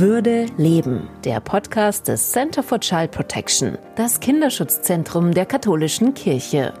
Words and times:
Würde 0.00 0.46
leben, 0.56 1.08
der 1.24 1.40
Podcast 1.40 2.06
des 2.06 2.30
Center 2.30 2.62
for 2.62 2.78
Child 2.78 3.10
Protection, 3.10 3.78
das 3.96 4.20
Kinderschutzzentrum 4.20 5.34
der 5.34 5.44
katholischen 5.44 6.14
Kirche. 6.14 6.72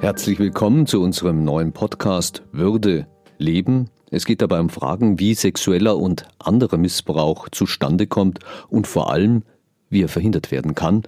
Herzlich 0.00 0.38
willkommen 0.38 0.86
zu 0.86 1.02
unserem 1.02 1.44
neuen 1.44 1.72
Podcast 1.72 2.44
Würde 2.52 3.06
leben. 3.36 3.90
Es 4.10 4.24
geht 4.24 4.40
dabei 4.40 4.58
um 4.58 4.70
Fragen, 4.70 5.20
wie 5.20 5.34
sexueller 5.34 5.98
und 5.98 6.28
anderer 6.38 6.78
Missbrauch 6.78 7.50
zustande 7.50 8.06
kommt 8.06 8.38
und 8.70 8.86
vor 8.86 9.12
allem, 9.12 9.42
wie 9.90 10.02
er 10.02 10.08
verhindert 10.08 10.50
werden 10.50 10.74
kann. 10.74 11.02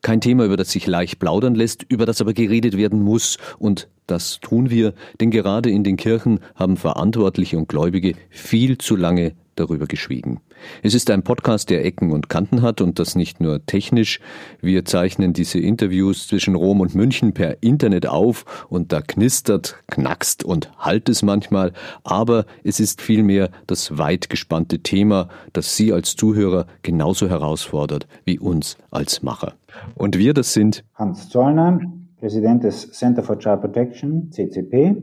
Kein 0.00 0.22
Thema, 0.22 0.46
über 0.46 0.56
das 0.56 0.70
sich 0.70 0.86
leicht 0.86 1.18
plaudern 1.18 1.54
lässt, 1.54 1.82
über 1.82 2.06
das 2.06 2.22
aber 2.22 2.32
geredet 2.32 2.74
werden 2.74 3.02
muss. 3.02 3.36
Und 3.58 3.90
das 4.06 4.40
tun 4.40 4.70
wir, 4.70 4.94
denn 5.20 5.30
gerade 5.30 5.68
in 5.68 5.84
den 5.84 5.98
Kirchen 5.98 6.40
haben 6.54 6.78
Verantwortliche 6.78 7.58
und 7.58 7.68
Gläubige 7.68 8.14
viel 8.30 8.78
zu 8.78 8.96
lange 8.96 9.34
darüber 9.56 9.86
geschwiegen. 9.86 10.40
Es 10.82 10.94
ist 10.94 11.10
ein 11.10 11.22
Podcast, 11.22 11.70
der 11.70 11.84
Ecken 11.84 12.12
und 12.12 12.28
Kanten 12.28 12.62
hat 12.62 12.80
und 12.80 12.98
das 12.98 13.16
nicht 13.16 13.40
nur 13.40 13.64
technisch. 13.66 14.20
Wir 14.60 14.84
zeichnen 14.84 15.32
diese 15.32 15.58
Interviews 15.58 16.28
zwischen 16.28 16.54
Rom 16.54 16.80
und 16.80 16.94
München 16.94 17.32
per 17.32 17.62
Internet 17.62 18.06
auf 18.06 18.44
und 18.68 18.92
da 18.92 19.00
knistert, 19.00 19.82
knackst 19.88 20.44
und 20.44 20.70
halt 20.78 21.08
es 21.08 21.22
manchmal, 21.22 21.72
aber 22.04 22.46
es 22.62 22.80
ist 22.80 23.02
vielmehr 23.02 23.50
das 23.66 23.98
weit 23.98 24.30
gespannte 24.30 24.80
Thema, 24.80 25.28
das 25.52 25.76
Sie 25.76 25.92
als 25.92 26.16
Zuhörer 26.16 26.66
genauso 26.82 27.28
herausfordert 27.28 28.06
wie 28.24 28.38
uns 28.38 28.76
als 28.90 29.22
Macher. 29.22 29.54
Und 29.94 30.18
wir, 30.18 30.34
das 30.34 30.52
sind 30.52 30.84
Hans 30.94 31.28
Zollner, 31.28 31.80
Präsident 32.18 32.64
des 32.64 32.92
Center 32.92 33.22
for 33.22 33.38
Child 33.38 33.60
Protection, 33.60 34.30
CCP, 34.30 34.96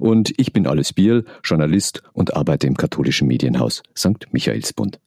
und 0.00 0.32
ich 0.36 0.52
bin 0.52 0.66
Alice 0.66 0.92
Bierl, 0.92 1.24
Journalist 1.42 2.02
und 2.12 2.36
arbeite 2.36 2.66
im 2.66 2.76
katholischen 2.76 3.28
Medienhaus 3.28 3.82
St. 3.96 4.32
Michaelsbund. 4.32 4.98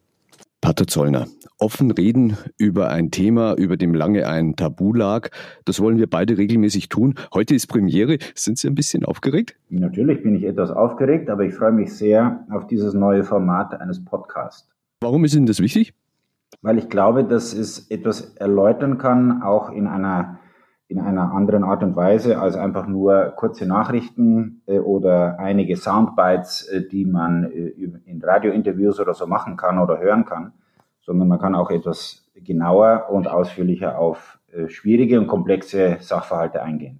Pater 0.59 0.87
Zollner, 0.87 1.27
offen 1.59 1.91
reden 1.91 2.35
über 2.57 2.89
ein 2.89 3.11
Thema, 3.11 3.53
über 3.53 3.77
dem 3.77 3.93
lange 3.93 4.27
ein 4.27 4.55
Tabu 4.55 4.91
lag, 4.91 5.29
das 5.65 5.79
wollen 5.79 5.99
wir 5.99 6.09
beide 6.09 6.37
regelmäßig 6.37 6.89
tun. 6.89 7.13
Heute 7.33 7.53
ist 7.53 7.67
Premiere. 7.67 8.17
Sind 8.33 8.57
Sie 8.57 8.67
ein 8.67 8.73
bisschen 8.73 9.05
aufgeregt? 9.05 9.55
Natürlich 9.69 10.23
bin 10.23 10.35
ich 10.35 10.43
etwas 10.43 10.71
aufgeregt, 10.71 11.29
aber 11.29 11.43
ich 11.43 11.53
freue 11.53 11.71
mich 11.71 11.93
sehr 11.93 12.45
auf 12.49 12.65
dieses 12.65 12.95
neue 12.95 13.23
Format 13.23 13.79
eines 13.79 14.03
Podcasts. 14.03 14.67
Warum 14.99 15.25
ist 15.25 15.35
Ihnen 15.35 15.45
das 15.45 15.59
wichtig? 15.59 15.93
Weil 16.61 16.79
ich 16.79 16.89
glaube, 16.89 17.23
dass 17.23 17.53
es 17.53 17.91
etwas 17.91 18.33
erläutern 18.35 18.97
kann, 18.97 19.43
auch 19.43 19.71
in 19.71 19.85
einer 19.85 20.39
in 20.89 20.99
einer 20.99 21.33
anderen 21.33 21.63
Art 21.63 21.83
und 21.83 21.95
Weise 21.95 22.39
als 22.39 22.55
einfach 22.55 22.87
nur 22.87 23.33
kurze 23.35 23.65
Nachrichten 23.65 24.61
äh, 24.67 24.79
oder 24.79 25.37
einige 25.37 25.75
Soundbites, 25.75 26.67
äh, 26.67 26.87
die 26.87 27.05
man 27.05 27.51
äh, 27.51 27.73
in 28.05 28.21
Radiointerviews 28.23 28.99
oder 28.99 29.13
so 29.13 29.27
machen 29.27 29.57
kann 29.57 29.79
oder 29.79 29.99
hören 29.99 30.25
kann, 30.25 30.53
sondern 31.01 31.27
man 31.27 31.39
kann 31.39 31.55
auch 31.55 31.71
etwas 31.71 32.25
genauer 32.35 33.07
und 33.09 33.27
ausführlicher 33.27 33.97
auf 33.97 34.39
schwierige 34.67 35.19
und 35.19 35.27
komplexe 35.27 35.97
Sachverhalte 35.99 36.63
eingehen. 36.63 36.99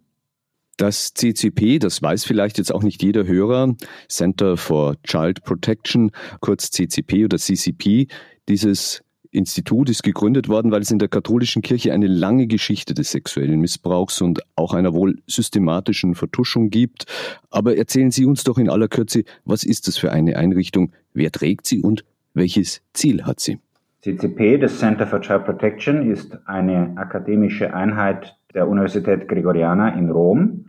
Das 0.76 1.14
CCP, 1.14 1.80
das 1.80 2.02
weiß 2.02 2.26
vielleicht 2.26 2.58
jetzt 2.58 2.74
auch 2.74 2.84
nicht 2.84 3.02
jeder 3.02 3.26
Hörer, 3.26 3.74
Center 4.08 4.58
for 4.58 4.96
Child 5.04 5.44
Protection, 5.44 6.12
kurz 6.40 6.70
CCP 6.72 7.26
oder 7.26 7.38
CCP, 7.38 8.08
dieses 8.48 9.02
Institut 9.32 9.90
ist 9.90 10.04
gegründet 10.04 10.50
worden, 10.50 10.72
weil 10.72 10.82
es 10.82 10.92
in 10.92 11.00
der 11.00 11.08
katholischen 11.08 11.62
Kirche 11.62 11.94
eine 11.94 12.08
lange 12.08 12.48
Geschichte 12.48 12.94
des 12.94 13.12
sexuellen 13.12 13.60
Missbrauchs 13.60 14.22
und 14.22 14.42
auch 14.56 14.74
einer 14.74 14.94
wohl 14.94 15.20
systematischen 15.28 16.16
Vertuschung 16.16 16.70
gibt. 16.70 17.06
Aber 17.50 17.78
erzählen 17.78 18.12
Sie 18.12 18.26
uns 18.26 18.44
doch 18.44 18.58
in 18.58 18.70
aller 18.70 18.88
Kürze, 18.88 19.24
was 19.46 19.64
ist 19.64 19.88
das 19.88 19.98
für 19.98 20.12
eine 20.12 20.38
Einrichtung, 20.38 20.92
wer 21.14 21.32
trägt 21.32 21.66
sie 21.66 21.82
und 21.82 22.06
welches 22.34 22.82
Ziel 22.94 23.26
hat 23.26 23.40
sie? 23.40 23.60
CCP, 24.02 24.60
das 24.60 24.80
Center 24.80 25.08
for 25.08 25.22
Child 25.22 25.46
Protection, 25.46 26.10
ist 26.10 26.38
eine 26.46 26.94
akademische 26.96 27.74
Einheit 27.74 28.38
der 28.54 28.68
Universität 28.68 29.28
Gregoriana 29.28 29.90
in 29.90 30.10
Rom, 30.10 30.66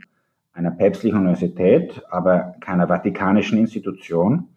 einer 0.52 0.70
päpstlichen 0.72 1.20
Universität, 1.20 2.02
aber 2.10 2.54
keiner 2.60 2.88
vatikanischen 2.88 3.58
Institution. 3.58 4.48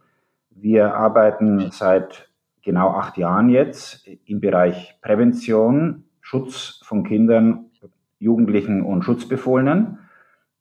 Wir 0.50 0.96
arbeiten 0.96 1.70
seit 1.72 2.31
genau 2.64 2.90
acht 2.90 3.18
Jahren 3.18 3.50
jetzt 3.50 4.08
im 4.26 4.40
Bereich 4.40 4.98
Prävention, 5.02 6.06
Schutz 6.22 6.82
von 6.84 7.04
Kindern, 7.04 7.72
Jugendlichen 8.20 8.84
und 8.84 9.04
Schutzbefohlenen. 9.04 10.00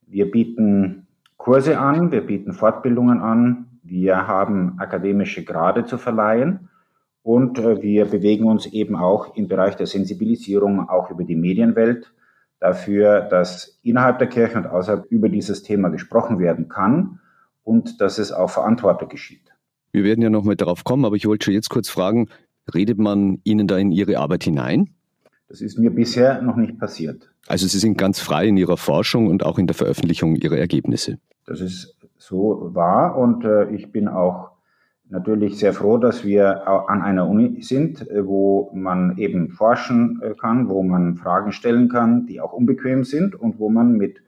Wir 0.07 0.31
bieten 0.31 1.07
Kurse 1.37 1.79
an, 1.79 2.11
wir 2.11 2.27
bieten 2.27 2.53
Fortbildungen 2.53 3.21
an, 3.21 3.67
wir 3.83 4.27
haben 4.27 4.79
akademische 4.79 5.45
Grade 5.45 5.85
zu 5.85 5.99
verleihen 5.99 6.69
und 7.23 7.59
äh, 7.59 7.83
wir 7.83 8.07
bewegen 8.07 8.45
uns 8.45 8.67
eben 8.67 8.97
auch 8.97 9.37
im 9.37 9.49
Bereich 9.49 9.77
der 9.77 9.87
Sensibilisierung 9.87 10.89
auch 10.89 11.11
über 11.11 11.25
die 11.25 11.37
Medienwelt 11.37 12.13
dafür, 12.59 13.23
dass 13.23 13.79
innerhalb 13.83 14.19
der 14.19 14.29
Kirche 14.29 14.59
und 14.59 14.67
außerhalb 14.67 15.07
über 15.11 15.29
dieses 15.29 15.63
Thema 15.63 15.89
gesprochen 15.89 16.39
werden 16.39 16.69
kann 16.69 17.21
und 17.65 18.01
dass 18.01 18.19
es 18.19 18.33
auch 18.33 18.51
Verantwortung 18.51 19.09
geschieht. 19.09 19.50
Wir 19.93 20.05
werden 20.05 20.23
ja 20.23 20.31
noch 20.31 20.45
mal 20.45 20.57
darauf 20.57 20.85
kommen, 20.85 21.05
aber 21.05 21.17
ich 21.17 21.27
wollte 21.27 21.45
schon 21.45 21.55
jetzt 21.55 21.71
kurz 21.71 21.89
fragen, 21.89 22.29
redet 22.75 22.99
man 22.99 23.41
Ihnen 23.45 23.67
da 23.67 23.77
in 23.79 23.91
Ihre 23.91 24.19
Arbeit 24.19 24.45
hinein? 24.45 24.91
Das 25.49 25.61
ist 25.61 25.79
mir 25.79 25.91
bisher 25.91 26.43
noch 26.43 26.57
nicht 26.57 26.79
passiert. 26.79 27.29
Also 27.49 27.67
Sie 27.67 27.79
sind 27.79 27.99
ganz 27.99 28.21
frei 28.21 28.47
in 28.47 28.57
Ihrer 28.57 28.77
Forschung 28.77 29.27
und 29.27 29.45
auch 29.45 29.59
in 29.59 29.67
der 29.67 29.75
Veröffentlichung 29.75 30.37
Ihrer 30.37 30.59
Ergebnisse. 30.59 31.19
Das 31.47 31.61
ist 31.61 31.97
so 32.19 32.71
wahr 32.75 33.19
und 33.19 33.45
äh, 33.45 33.71
ich 33.71 33.91
bin 33.91 34.07
auch 34.07 34.51
natürlich 35.09 35.59
sehr 35.59 35.73
froh, 35.73 35.99
dass 35.99 36.25
wir 36.25 36.69
an 36.69 37.03
einer 37.03 37.29
Uni 37.29 37.63
sind, 37.63 38.09
äh, 38.09 38.25
wo 38.27 38.71
man 38.75 39.19
eben 39.19 39.51
forschen 39.51 40.21
äh, 40.23 40.35
kann, 40.35 40.69
wo 40.69 40.83
man 40.83 41.17
Fragen 41.17 41.53
stellen 41.53 41.89
kann, 41.89 42.27
die 42.27 42.41
auch 42.41 42.53
unbequem 42.53 43.05
sind 43.05 43.35
und 43.35 43.59
wo 43.59 43.69
man 43.69 43.97
mit 43.97 44.23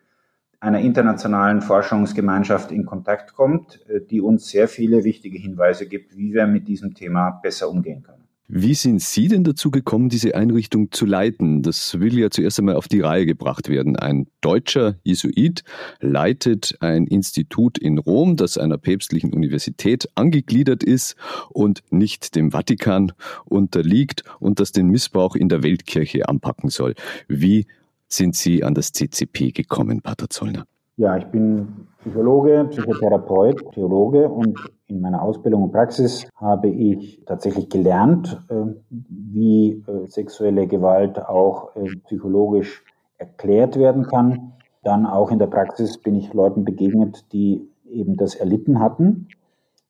einer 0.63 0.79
internationalen 0.79 1.61
Forschungsgemeinschaft 1.61 2.71
in 2.71 2.87
Kontakt 2.87 3.35
kommt, 3.35 3.81
äh, 3.89 4.01
die 4.01 4.21
uns 4.21 4.49
sehr 4.49 4.69
viele 4.69 5.03
wichtige 5.03 5.37
Hinweise 5.37 5.87
gibt, 5.87 6.17
wie 6.17 6.33
wir 6.33 6.47
mit 6.47 6.69
diesem 6.69 6.95
Thema 6.95 7.31
besser 7.43 7.69
umgehen 7.69 8.05
können. 8.05 8.23
Wie 8.55 8.75
sind 8.75 9.01
Sie 9.01 9.29
denn 9.29 9.45
dazu 9.45 9.71
gekommen, 9.71 10.09
diese 10.09 10.35
Einrichtung 10.35 10.93
zu 10.93 11.07
leiten? 11.07 11.63
Das 11.63 11.99
will 11.99 12.17
ja 12.19 12.31
zuerst 12.31 12.59
einmal 12.59 12.77
auf 12.77 12.87
die 12.87 13.01
Reihe 13.01 13.25
gebracht 13.25 13.71
werden. 13.71 13.97
Ein 13.97 14.27
deutscher 14.41 14.97
Jesuit 15.03 15.65
leitet 16.01 16.77
ein 16.81 17.07
Institut 17.07 17.79
in 17.79 17.99
Rom, 17.99 18.37
das 18.37 18.59
einer 18.59 18.79
päpstlichen 18.79 19.33
Universität 19.33 20.09
angegliedert 20.17 20.85
ist 20.85 21.17
und 21.49 21.83
nicht 21.91 22.37
dem 22.37 22.53
Vatikan 22.53 23.13
unterliegt 23.47 24.23
und 24.39 24.61
das 24.61 24.71
den 24.71 24.89
Missbrauch 24.89 25.35
in 25.35 25.49
der 25.49 25.63
Weltkirche 25.63 26.29
anpacken 26.29 26.69
soll. 26.69 26.95
Wie 27.29 27.67
sind 28.13 28.37
Sie 28.37 28.63
an 28.63 28.75
das 28.75 28.93
CCP 28.93 29.53
gekommen, 29.53 30.03
Pater 30.03 30.29
Zollner? 30.29 30.65
Ja, 30.97 31.17
ich 31.17 31.25
bin 31.27 31.87
Psychologe, 32.01 32.67
Psychotherapeut, 32.71 33.73
Theologe 33.73 34.29
und 34.29 34.59
in 34.87 35.01
meiner 35.01 35.23
Ausbildung 35.23 35.63
und 35.63 35.73
Praxis 35.73 36.29
habe 36.37 36.69
ich 36.69 37.23
tatsächlich 37.25 37.71
gelernt, 37.71 38.39
äh, 38.51 38.55
wie 38.91 39.83
äh, 39.87 40.07
sexuelle 40.09 40.67
Gewalt 40.67 41.19
auch 41.19 41.75
äh, 41.77 41.89
psychologisch 42.05 42.85
erklärt 43.17 43.77
werden 43.77 44.07
kann. 44.07 44.53
Dann 44.83 45.07
auch 45.07 45.31
in 45.31 45.39
der 45.39 45.47
Praxis 45.47 45.97
bin 45.97 46.17
ich 46.17 46.35
Leuten 46.35 46.65
begegnet, 46.65 47.25
die 47.33 47.67
eben 47.89 48.17
das 48.17 48.35
erlitten 48.35 48.81
hatten. 48.81 49.29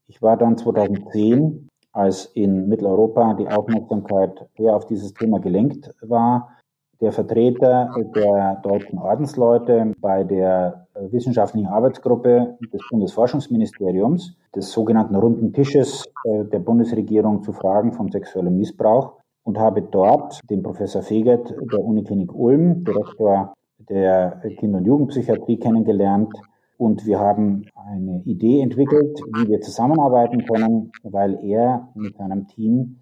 Ich 0.06 0.22
war 0.22 0.37
dann 0.37 0.56
2010, 0.56 1.69
als 1.93 2.27
in 2.27 2.69
Mitteleuropa 2.69 3.34
die 3.34 3.49
Aufmerksamkeit 3.49 4.49
sehr 4.56 4.77
auf 4.77 4.87
dieses 4.87 5.15
Thema 5.15 5.41
gelenkt 5.41 5.94
war, 6.00 6.56
der 7.03 7.13
Vertreter 7.13 7.91
der 8.15 8.61
deutschen 8.63 8.99
Ordensleute 8.99 9.93
bei 10.01 10.23
der 10.23 10.87
wissenschaftlichen 11.11 11.67
Arbeitsgruppe 11.67 12.57
des 12.73 12.81
Bundesforschungsministeriums, 12.91 14.37
des 14.55 14.71
sogenannten 14.71 15.17
runden 15.17 15.53
Tisches 15.53 16.05
äh, 16.25 16.45
der 16.45 16.61
Bundesregierung 16.61 17.43
zu 17.43 17.53
Fragen 17.53 17.93
von 17.93 18.10
sexuellem 18.10 18.57
Missbrauch 18.57 19.15
und 19.43 19.59
habe 19.59 19.83
dort 19.83 20.41
den 20.49 20.63
Professor 20.63 21.03
Fegert 21.03 21.53
der 21.72 21.81
Uniklinik 21.81 22.33
Ulm, 22.33 22.84
Direktor 22.84 23.55
der 23.89 24.41
Kinder- 24.59 24.78
und 24.78 24.84
Jugendpsychiatrie, 24.87 25.59
kennengelernt. 25.59 26.33
Und 26.78 27.05
wir 27.05 27.19
haben 27.19 27.65
eine 27.75 28.22
Idee 28.25 28.60
entwickelt, 28.60 29.19
wie 29.34 29.48
wir 29.48 29.60
zusammenarbeiten 29.60 30.45
können, 30.45 30.93
weil 31.03 31.39
er 31.45 31.89
mit 31.95 32.16
seinem 32.16 32.47
Team 32.47 32.98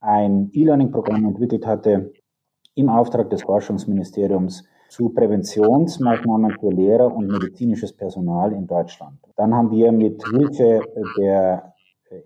ein 0.00 0.50
E-Learning-Programm 0.52 1.26
entwickelt 1.26 1.66
hatte, 1.66 2.12
im 2.74 2.88
Auftrag 2.88 3.30
des 3.30 3.42
Forschungsministeriums 3.42 4.64
zu 4.88 5.08
Präventionsmaßnahmen 5.10 6.58
für 6.58 6.70
Lehrer 6.70 7.14
und 7.14 7.26
medizinisches 7.26 7.92
Personal 7.92 8.52
in 8.52 8.66
Deutschland. 8.66 9.18
Dann 9.36 9.54
haben 9.54 9.70
wir 9.70 9.90
mit 9.92 10.22
Hilfe 10.34 10.82
der 11.18 11.72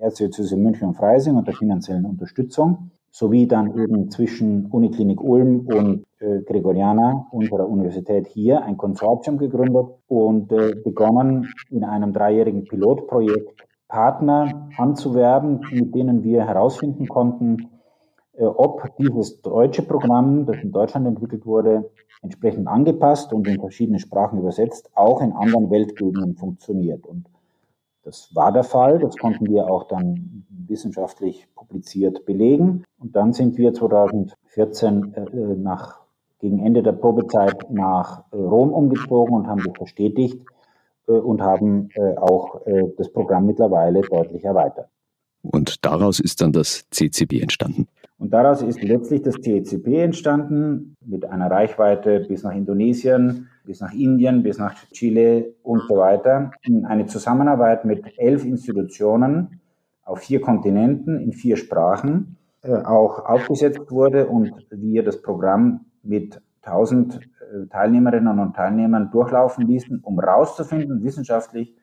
Erzdiözese 0.00 0.56
München 0.56 0.88
und 0.88 0.94
Freising 0.94 1.36
und 1.36 1.46
der 1.46 1.54
finanziellen 1.54 2.04
Unterstützung 2.04 2.90
sowie 3.10 3.46
dann 3.46 3.78
eben 3.78 4.10
zwischen 4.10 4.66
Uniklinik 4.66 5.22
Ulm 5.22 5.66
und 5.68 6.04
äh, 6.18 6.42
Gregoriana, 6.42 7.26
unserer 7.30 7.66
Universität 7.66 8.26
hier, 8.26 8.62
ein 8.62 8.76
Konsortium 8.76 9.38
gegründet 9.38 9.86
und 10.06 10.52
äh, 10.52 10.74
begonnen 10.84 11.48
in 11.70 11.82
einem 11.84 12.12
dreijährigen 12.12 12.64
Pilotprojekt 12.64 13.64
Partner 13.88 14.68
anzuwerben, 14.76 15.60
mit 15.70 15.94
denen 15.94 16.24
wir 16.24 16.46
herausfinden 16.46 17.06
konnten, 17.08 17.68
ob 18.38 18.96
dieses 18.98 19.40
deutsche 19.40 19.82
Programm, 19.82 20.46
das 20.46 20.56
in 20.62 20.72
Deutschland 20.72 21.06
entwickelt 21.06 21.46
wurde, 21.46 21.90
entsprechend 22.22 22.68
angepasst 22.68 23.32
und 23.32 23.46
in 23.46 23.60
verschiedene 23.60 23.98
Sprachen 23.98 24.38
übersetzt, 24.38 24.90
auch 24.94 25.20
in 25.20 25.32
anderen 25.32 25.70
Weltgegenden 25.70 26.36
funktioniert. 26.36 27.06
Und 27.06 27.28
das 28.02 28.34
war 28.34 28.52
der 28.52 28.64
Fall. 28.64 28.98
Das 28.98 29.16
konnten 29.16 29.48
wir 29.48 29.70
auch 29.70 29.88
dann 29.88 30.46
wissenschaftlich 30.48 31.48
publiziert 31.54 32.24
belegen. 32.24 32.84
Und 32.98 33.16
dann 33.16 33.32
sind 33.32 33.58
wir 33.58 33.74
2014 33.74 35.14
äh, 35.14 35.20
nach, 35.56 36.00
gegen 36.38 36.64
Ende 36.64 36.82
der 36.82 36.92
Probezeit 36.92 37.70
nach 37.70 38.24
äh, 38.32 38.36
Rom 38.36 38.72
umgezogen 38.72 39.34
und 39.34 39.46
haben 39.48 39.62
das 39.64 39.72
bestätigt 39.72 40.40
äh, 41.08 41.12
und 41.12 41.42
haben 41.42 41.88
äh, 41.94 42.16
auch 42.16 42.66
äh, 42.66 42.92
das 42.96 43.12
Programm 43.12 43.46
mittlerweile 43.46 44.02
deutlich 44.02 44.44
erweitert. 44.44 44.88
Und 45.46 45.84
daraus 45.84 46.20
ist 46.20 46.40
dann 46.40 46.52
das 46.52 46.86
CCB 46.90 47.40
entstanden. 47.40 47.88
Und 48.18 48.32
daraus 48.32 48.62
ist 48.62 48.82
letztlich 48.82 49.22
das 49.22 49.34
CCP 49.34 50.00
entstanden 50.00 50.96
mit 51.04 51.24
einer 51.26 51.50
Reichweite 51.50 52.20
bis 52.20 52.42
nach 52.42 52.54
Indonesien, 52.54 53.48
bis 53.64 53.80
nach 53.80 53.92
Indien, 53.92 54.42
bis 54.42 54.58
nach 54.58 54.74
Chile 54.92 55.54
und 55.62 55.82
so 55.86 55.98
weiter. 55.98 56.50
Eine 56.84 57.06
Zusammenarbeit 57.06 57.84
mit 57.84 58.04
elf 58.16 58.44
Institutionen 58.44 59.60
auf 60.02 60.20
vier 60.20 60.40
Kontinenten 60.40 61.20
in 61.20 61.32
vier 61.32 61.56
Sprachen 61.56 62.36
äh, 62.62 62.72
auch 62.72 63.24
aufgesetzt 63.26 63.90
wurde 63.90 64.28
und 64.28 64.52
wir 64.70 65.04
das 65.04 65.20
Programm 65.20 65.86
mit 66.02 66.40
1000 66.62 67.16
äh, 67.16 67.66
Teilnehmerinnen 67.68 68.38
und 68.38 68.56
Teilnehmern 68.56 69.10
durchlaufen 69.10 69.66
ließen, 69.66 70.00
um 70.00 70.18
herauszufinden, 70.18 71.02
wissenschaftlich 71.04 71.74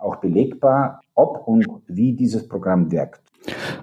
auch 0.00 0.16
belegbar, 0.16 1.00
ob 1.14 1.46
und 1.46 1.66
wie 1.86 2.12
dieses 2.12 2.48
Programm 2.48 2.90
wirkt. 2.90 3.20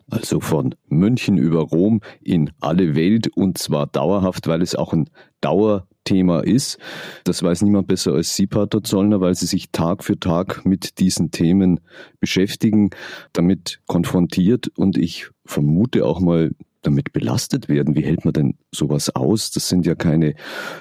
Also 0.09 0.39
von 0.39 0.75
München 0.87 1.37
über 1.37 1.61
Rom 1.61 2.01
in 2.21 2.51
alle 2.59 2.95
Welt 2.95 3.27
und 3.35 3.57
zwar 3.57 3.87
dauerhaft, 3.87 4.47
weil 4.47 4.61
es 4.61 4.75
auch 4.75 4.93
ein 4.93 5.09
Dauerthema 5.41 6.41
ist. 6.41 6.77
Das 7.23 7.41
weiß 7.41 7.63
niemand 7.63 7.87
besser 7.87 8.13
als 8.13 8.35
Sie, 8.35 8.47
Pater 8.47 8.83
Zollner, 8.83 9.19
weil 9.19 9.35
Sie 9.35 9.47
sich 9.47 9.71
Tag 9.71 10.03
für 10.03 10.19
Tag 10.19 10.65
mit 10.65 10.99
diesen 10.99 11.31
Themen 11.31 11.79
beschäftigen, 12.19 12.91
damit 13.33 13.81
konfrontiert 13.87 14.67
und 14.77 14.97
ich 14.97 15.29
vermute 15.45 16.05
auch 16.05 16.19
mal 16.19 16.51
damit 16.83 17.11
belastet 17.11 17.67
werden. 17.67 17.95
Wie 17.95 18.03
hält 18.03 18.23
man 18.23 18.33
denn 18.33 18.57
sowas 18.71 19.13
aus? 19.15 19.51
Das 19.51 19.67
sind 19.67 19.85
ja 19.85 19.95
keine 19.95 20.35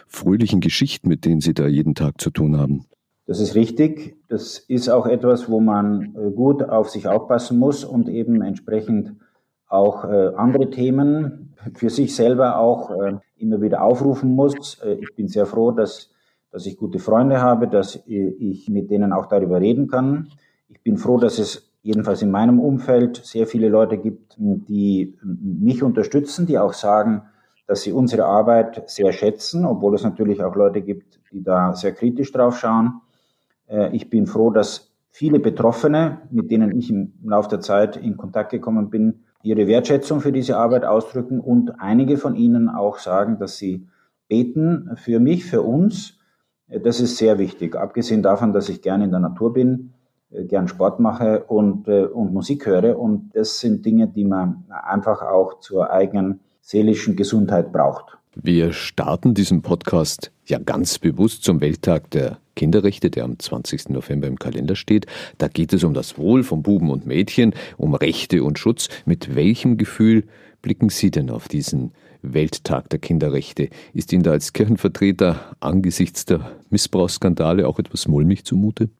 fröhlichen 0.06 0.60
Geschichten, 0.60 1.08
mit 1.08 1.24
denen 1.24 1.40
Sie 1.40 1.54
da 1.54 1.66
jeden 1.66 1.94
Tag 1.94 2.20
zu 2.20 2.30
tun 2.30 2.56
haben. 2.56 2.84
Das 3.26 3.40
ist 3.40 3.54
richtig. 3.54 4.15
Das 4.28 4.58
ist 4.58 4.88
auch 4.88 5.06
etwas, 5.06 5.48
wo 5.48 5.60
man 5.60 6.14
äh, 6.16 6.30
gut 6.30 6.62
auf 6.62 6.90
sich 6.90 7.06
aufpassen 7.06 7.58
muss 7.58 7.84
und 7.84 8.08
eben 8.08 8.42
entsprechend 8.42 9.14
auch 9.68 10.04
äh, 10.04 10.32
andere 10.36 10.70
Themen 10.70 11.54
für 11.74 11.90
sich 11.90 12.14
selber 12.14 12.58
auch 12.58 12.90
äh, 12.90 13.18
immer 13.36 13.60
wieder 13.60 13.82
aufrufen 13.82 14.34
muss. 14.34 14.80
Ich 15.00 15.14
bin 15.14 15.28
sehr 15.28 15.46
froh, 15.46 15.70
dass, 15.70 16.10
dass 16.50 16.64
ich 16.66 16.76
gute 16.76 16.98
Freunde 16.98 17.40
habe, 17.42 17.68
dass 17.68 18.02
ich 18.06 18.68
mit 18.70 18.90
denen 18.90 19.12
auch 19.12 19.26
darüber 19.26 19.60
reden 19.60 19.88
kann. 19.88 20.28
Ich 20.68 20.82
bin 20.82 20.96
froh, 20.96 21.18
dass 21.18 21.38
es 21.38 21.70
jedenfalls 21.82 22.22
in 22.22 22.30
meinem 22.30 22.60
Umfeld 22.60 23.20
sehr 23.24 23.46
viele 23.46 23.68
Leute 23.68 23.98
gibt, 23.98 24.36
die 24.38 25.18
mich 25.22 25.82
unterstützen, 25.82 26.46
die 26.46 26.58
auch 26.58 26.72
sagen, 26.72 27.22
dass 27.66 27.82
sie 27.82 27.92
unsere 27.92 28.24
Arbeit 28.24 28.88
sehr 28.88 29.12
schätzen, 29.12 29.64
obwohl 29.66 29.94
es 29.94 30.02
natürlich 30.02 30.42
auch 30.42 30.54
Leute 30.54 30.80
gibt, 30.80 31.20
die 31.32 31.42
da 31.42 31.74
sehr 31.74 31.92
kritisch 31.92 32.32
drauf 32.32 32.58
schauen. 32.58 33.02
Äh, 33.68 33.94
ich 33.94 34.10
bin 34.10 34.26
froh, 34.26 34.50
dass 34.50 34.92
viele 35.10 35.38
Betroffene, 35.38 36.22
mit 36.30 36.50
denen 36.50 36.76
ich 36.76 36.90
im 36.90 37.14
Laufe 37.24 37.48
der 37.48 37.60
Zeit 37.60 37.96
in 37.96 38.16
Kontakt 38.16 38.50
gekommen 38.50 38.90
bin, 38.90 39.24
ihre 39.42 39.66
Wertschätzung 39.66 40.20
für 40.20 40.32
diese 40.32 40.56
Arbeit 40.56 40.84
ausdrücken 40.84 41.40
und 41.40 41.80
einige 41.80 42.16
von 42.16 42.34
ihnen 42.34 42.68
auch 42.68 42.98
sagen, 42.98 43.38
dass 43.38 43.58
sie 43.58 43.86
beten 44.28 44.90
für 44.96 45.20
mich, 45.20 45.44
für 45.44 45.62
uns. 45.62 46.18
Äh, 46.68 46.80
das 46.80 47.00
ist 47.00 47.16
sehr 47.16 47.38
wichtig. 47.38 47.76
Abgesehen 47.76 48.22
davon, 48.22 48.52
dass 48.52 48.68
ich 48.68 48.82
gerne 48.82 49.04
in 49.04 49.10
der 49.10 49.20
Natur 49.20 49.52
bin, 49.52 49.92
äh, 50.30 50.44
gern 50.44 50.68
Sport 50.68 51.00
mache 51.00 51.44
und, 51.44 51.88
und 51.88 52.32
Musik 52.32 52.66
höre. 52.66 52.98
Und 52.98 53.30
das 53.34 53.60
sind 53.60 53.84
Dinge, 53.84 54.08
die 54.08 54.24
man 54.24 54.64
einfach 54.68 55.22
auch 55.22 55.60
zur 55.60 55.90
eigenen 55.90 56.40
seelischen 56.60 57.14
Gesundheit 57.14 57.72
braucht. 57.72 58.18
Wir 58.38 58.74
starten 58.74 59.32
diesen 59.32 59.62
Podcast 59.62 60.30
ja 60.44 60.58
ganz 60.58 60.98
bewusst 60.98 61.42
zum 61.42 61.62
Welttag 61.62 62.10
der 62.10 62.36
Kinderrechte, 62.54 63.08
der 63.10 63.24
am 63.24 63.38
20. 63.38 63.88
November 63.88 64.26
im 64.26 64.38
Kalender 64.38 64.76
steht. 64.76 65.06
Da 65.38 65.48
geht 65.48 65.72
es 65.72 65.84
um 65.84 65.94
das 65.94 66.18
Wohl 66.18 66.42
von 66.42 66.62
Buben 66.62 66.90
und 66.90 67.06
Mädchen, 67.06 67.54
um 67.78 67.94
Rechte 67.94 68.44
und 68.44 68.58
Schutz. 68.58 68.90
Mit 69.06 69.34
welchem 69.34 69.78
Gefühl 69.78 70.24
blicken 70.60 70.90
Sie 70.90 71.10
denn 71.10 71.30
auf 71.30 71.48
diesen 71.48 71.92
Welttag 72.20 72.90
der 72.90 72.98
Kinderrechte? 72.98 73.70
Ist 73.94 74.12
Ihnen 74.12 74.22
da 74.22 74.32
als 74.32 74.52
Kirchenvertreter 74.52 75.56
angesichts 75.60 76.26
der 76.26 76.52
Missbrauchsskandale 76.68 77.66
auch 77.66 77.78
etwas 77.78 78.06
mulmig 78.06 78.44
zumute? 78.44 78.90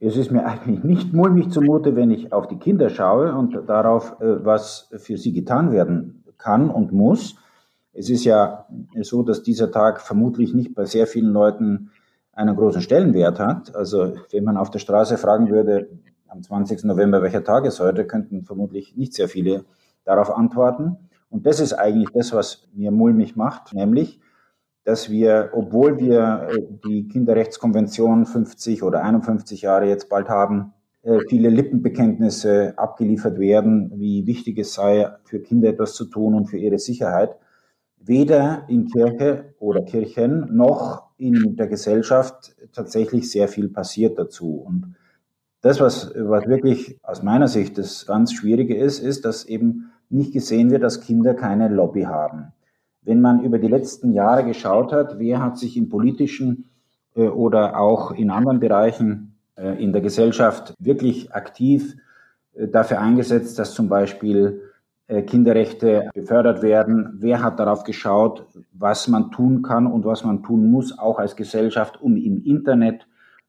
Es 0.00 0.16
ist 0.16 0.30
mir 0.30 0.46
eigentlich 0.46 0.84
nicht 0.84 1.12
mulmig 1.12 1.50
zumute, 1.50 1.96
wenn 1.96 2.10
ich 2.10 2.32
auf 2.32 2.48
die 2.48 2.56
Kinder 2.56 2.88
schaue 2.88 3.34
und 3.34 3.58
darauf, 3.68 4.18
äh, 4.22 4.42
was 4.42 4.88
für 4.96 5.18
sie 5.18 5.34
getan 5.34 5.70
werden 5.70 6.24
kann 6.38 6.70
und 6.70 6.92
muss. 6.92 7.36
Es 7.98 8.10
ist 8.10 8.24
ja 8.24 8.66
so, 9.00 9.22
dass 9.22 9.42
dieser 9.42 9.70
Tag 9.70 10.02
vermutlich 10.02 10.52
nicht 10.52 10.74
bei 10.74 10.84
sehr 10.84 11.06
vielen 11.06 11.32
Leuten 11.32 11.90
einen 12.32 12.54
großen 12.54 12.82
Stellenwert 12.82 13.40
hat. 13.40 13.74
Also 13.74 14.12
wenn 14.30 14.44
man 14.44 14.58
auf 14.58 14.70
der 14.70 14.80
Straße 14.80 15.16
fragen 15.16 15.48
würde, 15.50 15.88
am 16.28 16.42
20. 16.42 16.84
November, 16.84 17.22
welcher 17.22 17.42
Tag 17.42 17.64
ist 17.64 17.80
heute, 17.80 18.06
könnten 18.06 18.44
vermutlich 18.44 18.96
nicht 18.96 19.14
sehr 19.14 19.28
viele 19.28 19.64
darauf 20.04 20.30
antworten. 20.30 21.08
Und 21.30 21.46
das 21.46 21.58
ist 21.58 21.72
eigentlich 21.72 22.10
das, 22.12 22.34
was 22.34 22.68
mir 22.74 22.90
mulmig 22.90 23.34
macht, 23.34 23.72
nämlich, 23.72 24.20
dass 24.84 25.08
wir, 25.08 25.50
obwohl 25.54 25.98
wir 25.98 26.48
äh, 26.50 26.62
die 26.86 27.08
Kinderrechtskonvention 27.08 28.26
50 28.26 28.82
oder 28.82 29.02
51 29.02 29.62
Jahre 29.62 29.88
jetzt 29.88 30.10
bald 30.10 30.28
haben, 30.28 30.74
äh, 31.02 31.20
viele 31.28 31.48
Lippenbekenntnisse 31.48 32.74
abgeliefert 32.76 33.38
werden, 33.38 33.90
wie 33.96 34.26
wichtig 34.26 34.58
es 34.58 34.74
sei, 34.74 35.08
für 35.24 35.40
Kinder 35.40 35.70
etwas 35.70 35.94
zu 35.94 36.04
tun 36.04 36.34
und 36.34 36.46
für 36.46 36.58
ihre 36.58 36.78
Sicherheit 36.78 37.36
weder 38.06 38.64
in 38.68 38.86
Kirche 38.86 39.54
oder 39.58 39.82
Kirchen 39.82 40.54
noch 40.56 41.04
in 41.18 41.56
der 41.56 41.66
Gesellschaft 41.66 42.54
tatsächlich 42.72 43.30
sehr 43.30 43.48
viel 43.48 43.68
passiert 43.68 44.18
dazu. 44.18 44.62
Und 44.66 44.94
das, 45.62 45.80
was, 45.80 46.12
was 46.14 46.46
wirklich 46.46 46.98
aus 47.02 47.22
meiner 47.22 47.48
Sicht 47.48 47.78
das 47.78 48.06
ganz 48.06 48.32
Schwierige 48.32 48.76
ist, 48.76 49.00
ist, 49.00 49.24
dass 49.24 49.44
eben 49.44 49.90
nicht 50.08 50.32
gesehen 50.32 50.70
wird, 50.70 50.82
dass 50.82 51.00
Kinder 51.00 51.34
keine 51.34 51.68
Lobby 51.68 52.02
haben. 52.02 52.52
Wenn 53.02 53.20
man 53.20 53.42
über 53.42 53.58
die 53.58 53.68
letzten 53.68 54.12
Jahre 54.12 54.44
geschaut 54.44 54.92
hat, 54.92 55.18
wer 55.18 55.42
hat 55.42 55.58
sich 55.58 55.76
im 55.76 55.88
politischen 55.88 56.66
äh, 57.14 57.28
oder 57.28 57.78
auch 57.78 58.12
in 58.12 58.30
anderen 58.30 58.60
Bereichen 58.60 59.36
äh, 59.56 59.82
in 59.82 59.92
der 59.92 60.02
Gesellschaft 60.02 60.74
wirklich 60.78 61.32
aktiv 61.32 61.96
äh, 62.54 62.68
dafür 62.68 63.00
eingesetzt, 63.00 63.58
dass 63.58 63.74
zum 63.74 63.88
Beispiel 63.88 64.62
Kinderrechte 65.08 66.10
gefördert 66.14 66.62
werden. 66.62 67.18
Wer 67.18 67.42
hat 67.42 67.60
darauf 67.60 67.84
geschaut, 67.84 68.46
was 68.72 69.06
man 69.06 69.30
tun 69.30 69.62
kann 69.62 69.86
und 69.86 70.04
was 70.04 70.24
man 70.24 70.42
tun 70.42 70.70
muss, 70.70 70.98
auch 70.98 71.18
als 71.18 71.36
Gesellschaft, 71.36 72.00
um 72.02 72.16
im 72.16 72.42
Internet 72.44 73.06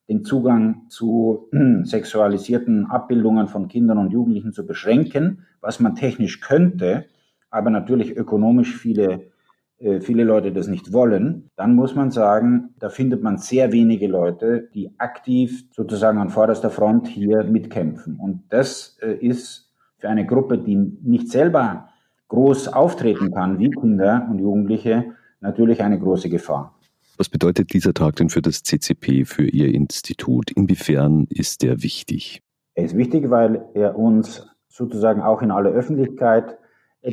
den 0.08 0.24
Zugang 0.24 0.84
zu 0.90 1.50
äh, 1.52 1.84
sexualisierten 1.84 2.86
Abbildungen 2.86 3.48
von 3.48 3.68
Kindern 3.68 3.98
und 3.98 4.12
Jugendlichen 4.12 4.54
zu 4.54 4.66
beschränken, 4.66 5.46
was 5.60 5.80
man 5.80 5.96
technisch 5.96 6.42
könnte, 6.42 7.06
aber 7.50 7.72
natürlich 7.72 8.16
ökonomisch 8.16 8.78
viele, 8.78 9.32
äh, 9.80 10.00
viele 10.00 10.24
Leute 10.24 10.52
das 10.52 10.68
nicht 10.68 10.94
wollen, 10.94 11.50
dann 11.56 11.76
muss 11.76 11.96
man 11.96 12.12
sagen, 12.12 12.76
da 12.80 12.90
findet 12.90 13.24
man 13.24 13.38
sehr 13.38 13.72
wenige 13.72 14.08
Leute, 14.08 14.70
die 14.74 14.92
aktiv 15.00 15.66
sozusagen 15.72 16.20
an 16.20 16.30
vorderster 16.30 16.70
Front 16.70 17.08
hier 17.08 17.44
mitkämpfen. 17.44 18.18
Und 18.18 18.44
das 18.50 18.98
ist 19.20 19.67
für 19.98 20.10
eine 20.10 20.26
Gruppe, 20.26 20.58
die 20.58 20.76
nicht 20.76 21.30
selber 21.30 21.90
groß 22.28 22.70
auftreten 22.70 23.32
kann, 23.32 23.60
wie 23.60 23.70
Kinder 23.70 24.28
und 24.30 24.40
Jugendliche, 24.40 25.14
natürlich 25.40 25.82
eine 25.82 26.00
große 26.00 26.30
Gefahr. 26.30 26.74
Was 27.18 27.30
bedeutet 27.30 27.74
dieser 27.74 27.94
Tag 27.94 28.18
denn 28.18 28.30
für 28.30 28.42
das 28.42 28.62
CCP, 28.64 29.26
für 29.26 29.44
Ihr 29.44 29.74
Institut? 29.74 30.52
Inwiefern 30.52 31.26
ist 31.30 31.64
der 31.64 31.82
wichtig? 31.82 32.44
Er 32.76 32.86
ist 32.86 32.96
wichtig, 32.96 33.30
weil 33.32 33.66
er 33.74 33.98
uns 33.98 34.48
sozusagen 34.68 35.22
auch 35.22 35.42
in 35.42 35.50
aller 35.50 35.72
Öffentlichkeit 35.72 36.58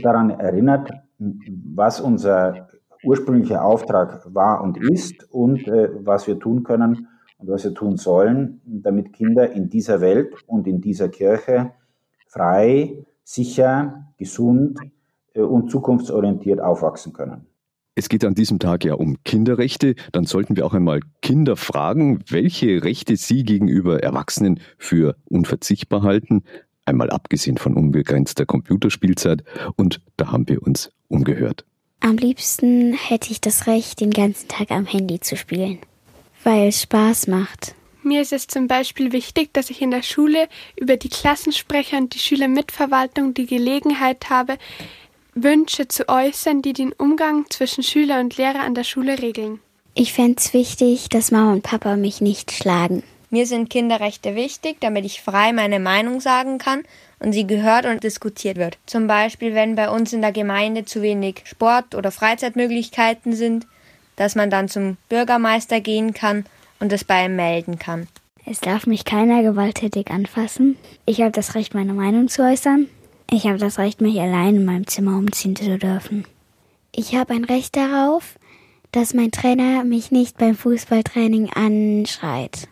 daran 0.02 0.30
erinnert, 0.30 0.90
was 1.18 2.00
unser 2.00 2.68
ursprünglicher 3.02 3.64
Auftrag 3.64 4.22
war 4.34 4.62
und 4.62 4.76
ist 4.76 5.30
und 5.30 5.66
äh, 5.68 5.90
was 6.04 6.26
wir 6.26 6.38
tun 6.38 6.64
können 6.64 7.08
und 7.38 7.48
was 7.48 7.64
wir 7.64 7.74
tun 7.74 7.96
sollen, 7.96 8.60
damit 8.64 9.12
Kinder 9.12 9.52
in 9.52 9.68
dieser 9.68 10.00
Welt 10.00 10.34
und 10.46 10.66
in 10.66 10.80
dieser 10.80 11.08
Kirche 11.08 11.72
frei, 12.34 13.04
sicher, 13.22 14.12
gesund 14.18 14.78
äh, 15.34 15.40
und 15.40 15.70
zukunftsorientiert 15.70 16.60
aufwachsen 16.60 17.12
können. 17.12 17.46
Es 17.96 18.08
geht 18.08 18.24
an 18.24 18.34
diesem 18.34 18.58
Tag 18.58 18.84
ja 18.84 18.94
um 18.94 19.22
Kinderrechte. 19.22 19.94
Dann 20.10 20.24
sollten 20.24 20.56
wir 20.56 20.66
auch 20.66 20.74
einmal 20.74 21.00
Kinder 21.22 21.56
fragen, 21.56 22.24
welche 22.28 22.82
Rechte 22.82 23.16
sie 23.16 23.44
gegenüber 23.44 24.02
Erwachsenen 24.02 24.58
für 24.78 25.16
unverzichtbar 25.26 26.02
halten. 26.02 26.42
einmal 26.86 27.08
abgesehen 27.08 27.56
von 27.56 27.74
unbegrenzter 27.74 28.44
Computerspielzeit, 28.44 29.42
und 29.76 30.02
da 30.18 30.32
haben 30.32 30.46
wir 30.50 30.62
uns 30.62 30.90
umgehört. 31.08 31.64
Am 32.00 32.18
liebsten 32.18 32.92
hätte 32.92 33.30
ich 33.30 33.40
das 33.40 33.66
Recht, 33.66 34.00
den 34.00 34.10
ganzen 34.10 34.48
Tag 34.48 34.70
am 34.70 34.84
Handy 34.84 35.18
zu 35.18 35.36
spielen, 35.36 35.78
weil 36.42 36.68
es 36.68 36.82
Spaß 36.82 37.28
macht. 37.28 37.74
Mir 38.04 38.20
ist 38.20 38.34
es 38.34 38.46
zum 38.46 38.68
Beispiel 38.68 39.12
wichtig, 39.12 39.54
dass 39.54 39.70
ich 39.70 39.80
in 39.80 39.90
der 39.90 40.02
Schule 40.02 40.48
über 40.76 40.98
die 40.98 41.08
Klassensprecher 41.08 41.96
und 41.96 42.14
die 42.14 42.18
Schülermitverwaltung 42.18 43.32
die 43.32 43.46
Gelegenheit 43.46 44.28
habe, 44.28 44.58
Wünsche 45.34 45.88
zu 45.88 46.10
äußern, 46.10 46.60
die 46.60 46.74
den 46.74 46.92
Umgang 46.92 47.46
zwischen 47.48 47.82
Schüler 47.82 48.20
und 48.20 48.36
Lehrer 48.36 48.60
an 48.60 48.74
der 48.74 48.84
Schule 48.84 49.22
regeln. 49.22 49.58
Ich 49.94 50.12
fände 50.12 50.36
es 50.38 50.52
wichtig, 50.52 51.08
dass 51.08 51.30
Mama 51.30 51.52
und 51.52 51.62
Papa 51.62 51.96
mich 51.96 52.20
nicht 52.20 52.52
schlagen. 52.52 53.02
Mir 53.30 53.46
sind 53.46 53.70
Kinderrechte 53.70 54.34
wichtig, 54.34 54.76
damit 54.80 55.06
ich 55.06 55.22
frei 55.22 55.54
meine 55.54 55.80
Meinung 55.80 56.20
sagen 56.20 56.58
kann 56.58 56.82
und 57.20 57.32
sie 57.32 57.46
gehört 57.46 57.86
und 57.86 58.04
diskutiert 58.04 58.58
wird. 58.58 58.76
Zum 58.84 59.06
Beispiel, 59.06 59.54
wenn 59.54 59.76
bei 59.76 59.88
uns 59.88 60.12
in 60.12 60.20
der 60.20 60.32
Gemeinde 60.32 60.84
zu 60.84 61.00
wenig 61.00 61.42
Sport- 61.44 61.94
oder 61.94 62.12
Freizeitmöglichkeiten 62.12 63.32
sind, 63.32 63.66
dass 64.16 64.34
man 64.34 64.50
dann 64.50 64.68
zum 64.68 64.98
Bürgermeister 65.08 65.80
gehen 65.80 66.12
kann 66.12 66.44
und 66.84 66.92
es 66.92 67.02
bei 67.02 67.24
ihm 67.24 67.36
melden 67.36 67.78
kann. 67.78 68.08
Es 68.44 68.60
darf 68.60 68.86
mich 68.86 69.06
keiner 69.06 69.42
gewalttätig 69.42 70.10
anfassen. 70.10 70.76
Ich 71.06 71.22
habe 71.22 71.32
das 71.32 71.54
Recht, 71.54 71.72
meine 71.72 71.94
Meinung 71.94 72.28
zu 72.28 72.42
äußern. 72.42 72.88
Ich 73.30 73.46
habe 73.46 73.56
das 73.56 73.78
Recht, 73.78 74.02
mich 74.02 74.20
allein 74.20 74.56
in 74.56 74.64
meinem 74.66 74.86
Zimmer 74.86 75.16
umziehen 75.16 75.56
zu 75.56 75.78
dürfen. 75.78 76.26
Ich 76.94 77.16
habe 77.16 77.32
ein 77.32 77.44
Recht 77.44 77.74
darauf, 77.74 78.38
dass 78.92 79.14
mein 79.14 79.30
Trainer 79.30 79.82
mich 79.84 80.10
nicht 80.10 80.36
beim 80.36 80.54
Fußballtraining 80.54 81.48
anschreit. 81.54 82.68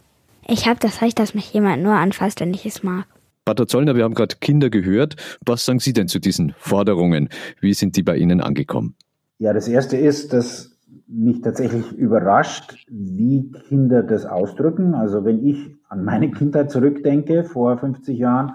Ich 0.47 0.69
habe 0.69 0.79
das 0.79 1.01
Recht, 1.01 1.19
dass 1.19 1.33
mich 1.33 1.51
jemand 1.55 1.83
nur 1.83 1.95
anfasst, 1.95 2.41
wenn 2.41 2.53
ich 2.53 2.67
es 2.67 2.83
mag. 2.83 3.07
Pater 3.47 3.67
Zollner, 3.67 3.97
wir 3.97 4.05
haben 4.05 4.15
gerade 4.15 4.37
Kinder 4.41 4.69
gehört. 4.69 5.17
Was 5.47 5.65
sagen 5.65 5.81
Sie 5.81 5.95
denn 5.95 6.09
zu 6.09 6.21
diesen 6.21 6.55
Forderungen? 6.59 7.31
Wie 7.61 7.73
sind 7.73 7.97
die 7.97 8.03
bei 8.03 8.19
Ihnen 8.19 8.43
angekommen? 8.43 8.95
Ja, 9.39 9.55
das 9.55 9.69
erste 9.69 9.97
ist, 9.97 10.35
dass 10.35 10.72
mich 11.13 11.43
tatsächlich 11.43 11.93
überrascht, 11.93 12.87
wie 12.89 13.53
Kinder 13.69 14.03
das 14.03 14.25
ausdrücken. 14.25 14.95
Also 14.95 15.25
wenn 15.25 15.45
ich 15.47 15.77
an 15.89 16.05
meine 16.05 16.31
Kindheit 16.31 16.71
zurückdenke, 16.71 17.45
vor 17.45 17.77
50 17.77 18.19
Jahren, 18.19 18.53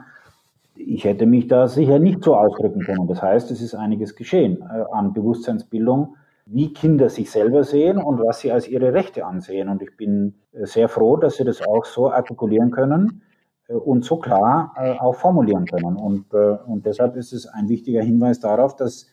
ich 0.76 1.04
hätte 1.04 1.26
mich 1.26 1.48
da 1.48 1.68
sicher 1.68 2.00
nicht 2.00 2.24
so 2.24 2.36
ausdrücken 2.36 2.82
können. 2.82 3.08
Das 3.08 3.22
heißt, 3.22 3.52
es 3.52 3.62
ist 3.62 3.76
einiges 3.76 4.16
geschehen 4.16 4.62
äh, 4.62 4.84
an 4.92 5.14
Bewusstseinsbildung, 5.14 6.16
wie 6.46 6.74
Kinder 6.74 7.10
sich 7.10 7.30
selber 7.30 7.64
sehen 7.64 7.98
und 7.98 8.20
was 8.20 8.40
sie 8.40 8.52
als 8.52 8.68
ihre 8.68 8.94
Rechte 8.94 9.26
ansehen. 9.26 9.70
Und 9.70 9.82
ich 9.82 9.96
bin 9.96 10.36
äh, 10.54 10.66
sehr 10.66 10.90
froh, 10.90 11.18
dass 11.18 11.38
sie 11.38 11.44
das 11.44 11.62
auch 11.62 11.86
so 11.86 12.12
artikulieren 12.12 12.72
können 12.72 13.22
äh, 13.68 13.74
und 13.74 14.04
so 14.04 14.18
klar 14.18 14.74
auch 15.00 15.16
formulieren 15.16 15.66
können. 15.66 15.96
Und, 15.96 16.34
und 16.34 16.86
deshalb 16.86 17.16
ist 17.16 17.34
es 17.34 17.48
ein 17.48 17.70
wichtiger 17.70 18.02
Hinweis 18.02 18.40
darauf, 18.40 18.76
dass 18.76 19.08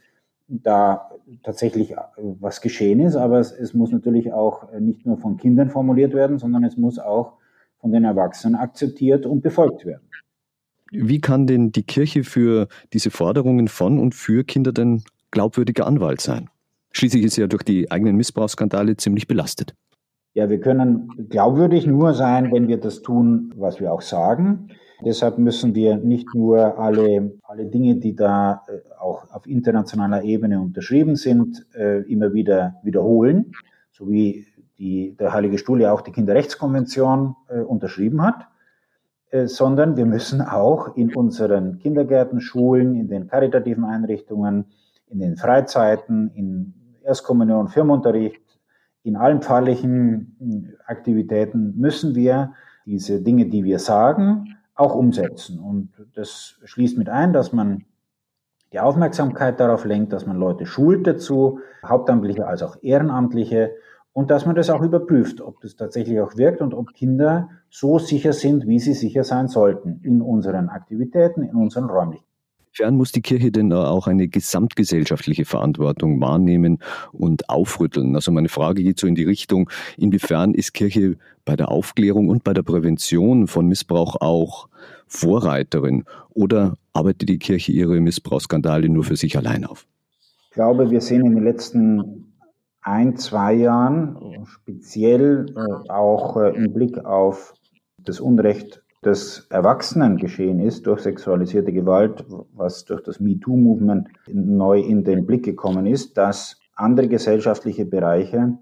da 0.49 1.11
tatsächlich 1.43 1.95
was 2.17 2.61
geschehen 2.61 3.01
ist, 3.01 3.17
aber 3.17 3.39
es, 3.39 3.53
es 3.53 3.75
muss 3.75 3.91
natürlich 3.93 4.33
auch 4.33 4.71
nicht 4.79 5.07
nur 5.07 5.19
von 5.19 5.37
Kindern 5.37 5.71
formuliert 5.71 6.13
werden, 6.13 6.39
sondern 6.39 6.65
es 6.65 6.77
muss 6.77 6.99
auch 6.99 7.35
von 7.81 7.93
den 7.93 8.05
Erwachsenen 8.05 8.55
akzeptiert 8.55 9.27
und 9.27 9.43
befolgt 9.43 9.85
werden. 9.85 10.09
Wie 10.91 11.21
kann 11.21 11.47
denn 11.47 11.73
die 11.73 11.83
Kirche 11.83 12.25
für 12.25 12.69
diese 12.93 13.11
Forderungen 13.11 13.69
von 13.69 13.99
und 13.99 14.15
für 14.15 14.45
Kinder 14.45 14.73
denn 14.73 15.03
glaubwürdiger 15.31 15.87
Anwalt 15.87 16.21
sein? 16.21 16.49
Schließlich 16.93 17.25
ist 17.25 17.35
sie 17.35 17.41
ja 17.41 17.47
durch 17.47 17.65
die 17.65 17.91
eigenen 17.91 18.17
Missbrauchsskandale 18.17 18.97
ziemlich 18.97 19.27
belastet. 19.27 19.75
Ja, 20.35 20.49
wir 20.49 20.61
können 20.61 21.29
glaubwürdig 21.29 21.87
nur 21.87 22.15
sein, 22.15 22.53
wenn 22.53 22.69
wir 22.69 22.77
das 22.79 23.03
tun, 23.03 23.53
was 23.57 23.81
wir 23.81 23.93
auch 23.93 24.03
sagen. 24.03 24.69
Deshalb 25.01 25.39
müssen 25.39 25.75
wir 25.75 25.97
nicht 25.97 26.35
nur 26.35 26.79
alle, 26.79 27.33
alle 27.43 27.67
Dinge, 27.67 27.97
die 27.97 28.15
da 28.15 28.63
äh, 28.69 28.81
auch 28.99 29.31
auf 29.31 29.47
internationaler 29.47 30.23
Ebene 30.23 30.61
unterschrieben 30.61 31.17
sind, 31.17 31.67
äh, 31.75 32.01
immer 32.03 32.33
wieder 32.33 32.77
wiederholen, 32.83 33.53
so 33.91 34.09
wie 34.09 34.47
die, 34.79 35.17
der 35.17 35.33
Heilige 35.33 35.59
Stuhl 35.59 35.81
ja 35.81 35.93
auch 35.93 36.01
die 36.01 36.13
Kinderrechtskonvention 36.13 37.37
äh, 37.49 37.61
unterschrieben 37.61 38.23
hat. 38.23 38.47
Sondern 39.47 39.97
wir 39.97 40.07
müssen 40.07 40.41
auch 40.41 40.97
in 40.97 41.13
unseren 41.13 41.81
Kindergärten, 41.81 42.41
Schulen, 42.41 42.95
in 42.95 43.09
den 43.09 43.27
karitativen 43.27 43.83
Einrichtungen, 43.83 44.67
in 45.09 45.19
den 45.19 45.37
Freizeiten, 45.37 46.31
in 46.37 46.73
Erstkommunion, 47.03 47.67
Firmenunterricht, 47.67 48.45
in 49.03 49.17
allen 49.17 49.43
pfarrlichen 49.43 50.77
Aktivitäten 50.87 51.75
müssen 51.77 52.15
wir 52.15 52.53
diese 52.87 53.23
Dinge, 53.23 53.47
die 53.47 53.65
wir 53.65 53.81
sagen, 53.81 54.57
auch 54.75 54.95
umsetzen. 54.95 55.59
Und 55.59 55.91
das 56.15 56.59
schließt 56.65 56.99
mit 56.99 57.09
ein, 57.09 57.33
dass 57.33 57.53
man 57.53 57.85
die 58.73 58.81
Aufmerksamkeit 58.81 59.61
darauf 59.61 59.85
lenkt, 59.85 60.13
dass 60.13 60.27
man 60.27 60.37
Leute 60.37 60.67
schult 60.67 61.07
dazu, 61.07 61.61
Hauptamtliche 61.87 62.47
als 62.47 62.63
auch 62.63 62.77
Ehrenamtliche, 62.83 63.73
und 64.15 64.31
dass 64.31 64.47
man 64.47 64.55
das 64.55 64.71
auch 64.71 64.81
überprüft, 64.81 65.41
ob 65.41 65.61
das 65.61 65.75
tatsächlich 65.75 66.21
auch 66.21 66.37
wirkt 66.37 66.63
und 66.63 66.73
ob 66.73 66.95
Kinder 66.95 67.51
so 67.69 67.99
sicher 67.99 68.33
sind, 68.33 68.67
wie 68.69 68.79
sie 68.79 68.95
sicher 68.95 69.25
sein 69.25 69.49
sollten 69.49 70.01
in 70.03 70.23
unseren 70.23 70.69
Aktivitäten, 70.69 71.43
in 71.43 71.57
unseren 71.57 71.87
Räumlichkeiten. 71.91 72.34
Inwiefern 72.77 72.97
muss 72.97 73.13
die 73.13 73.23
Kirche 73.23 73.53
denn 73.53 73.71
da 73.71 73.89
auch 73.89 74.09
eine 74.09 74.27
gesamtgesellschaftliche 74.27 75.45
Verantwortung 75.45 76.21
wahrnehmen 76.21 76.81
und 77.13 77.49
aufrütteln? 77.49 78.17
Also 78.17 78.33
meine 78.33 78.49
Frage 78.49 78.83
geht 78.83 78.99
so 78.99 79.07
in 79.07 79.15
die 79.15 79.23
Richtung, 79.23 79.71
inwiefern 79.97 80.55
ist 80.55 80.75
Kirche 80.75 81.17
bei 81.45 81.55
der 81.55 81.71
Aufklärung 81.71 82.29
und 82.29 82.43
bei 82.43 82.53
der 82.53 82.65
Prävention 82.65 83.47
von 83.47 83.69
Missbrauch 83.69 84.17
auch 84.21 84.69
Vorreiterin 85.07 86.03
oder 86.31 86.77
arbeitet 86.93 87.29
die 87.29 87.39
Kirche 87.39 87.71
ihre 87.71 88.01
Missbrauchsskandale 88.01 88.89
nur 88.89 89.05
für 89.05 89.17
sich 89.17 89.37
allein 89.37 89.65
auf? 89.65 89.87
Ich 90.49 90.51
glaube, 90.51 90.91
wir 90.91 91.01
sehen 91.01 91.25
in 91.25 91.37
den 91.37 91.45
letzten 91.45 92.35
ein, 92.83 93.17
zwei 93.17 93.55
Jahren, 93.55 94.47
speziell 94.47 95.47
äh, 95.55 95.91
auch 95.91 96.37
äh, 96.39 96.57
im 96.57 96.73
Blick 96.73 96.99
auf 97.05 97.55
das 97.99 98.19
Unrecht 98.19 98.84
das 99.05 99.47
Erwachsenen 99.51 100.17
geschehen 100.17 100.61
ist 100.61 100.87
durch 100.87 101.01
sexualisierte 101.01 101.73
Gewalt, 101.73 102.25
was 102.55 102.85
durch 102.85 103.03
das 103.03 103.21
MeToo-Movement 103.21 104.09
neu 104.33 104.81
in 104.81 105.05
den 105.05 105.27
Blick 105.27 105.45
gekommen 105.45 105.87
ist, 105.87 106.17
dass 106.17 106.59
andere 106.75 107.09
gesellschaftliche 107.09 107.85
Bereiche 107.85 108.59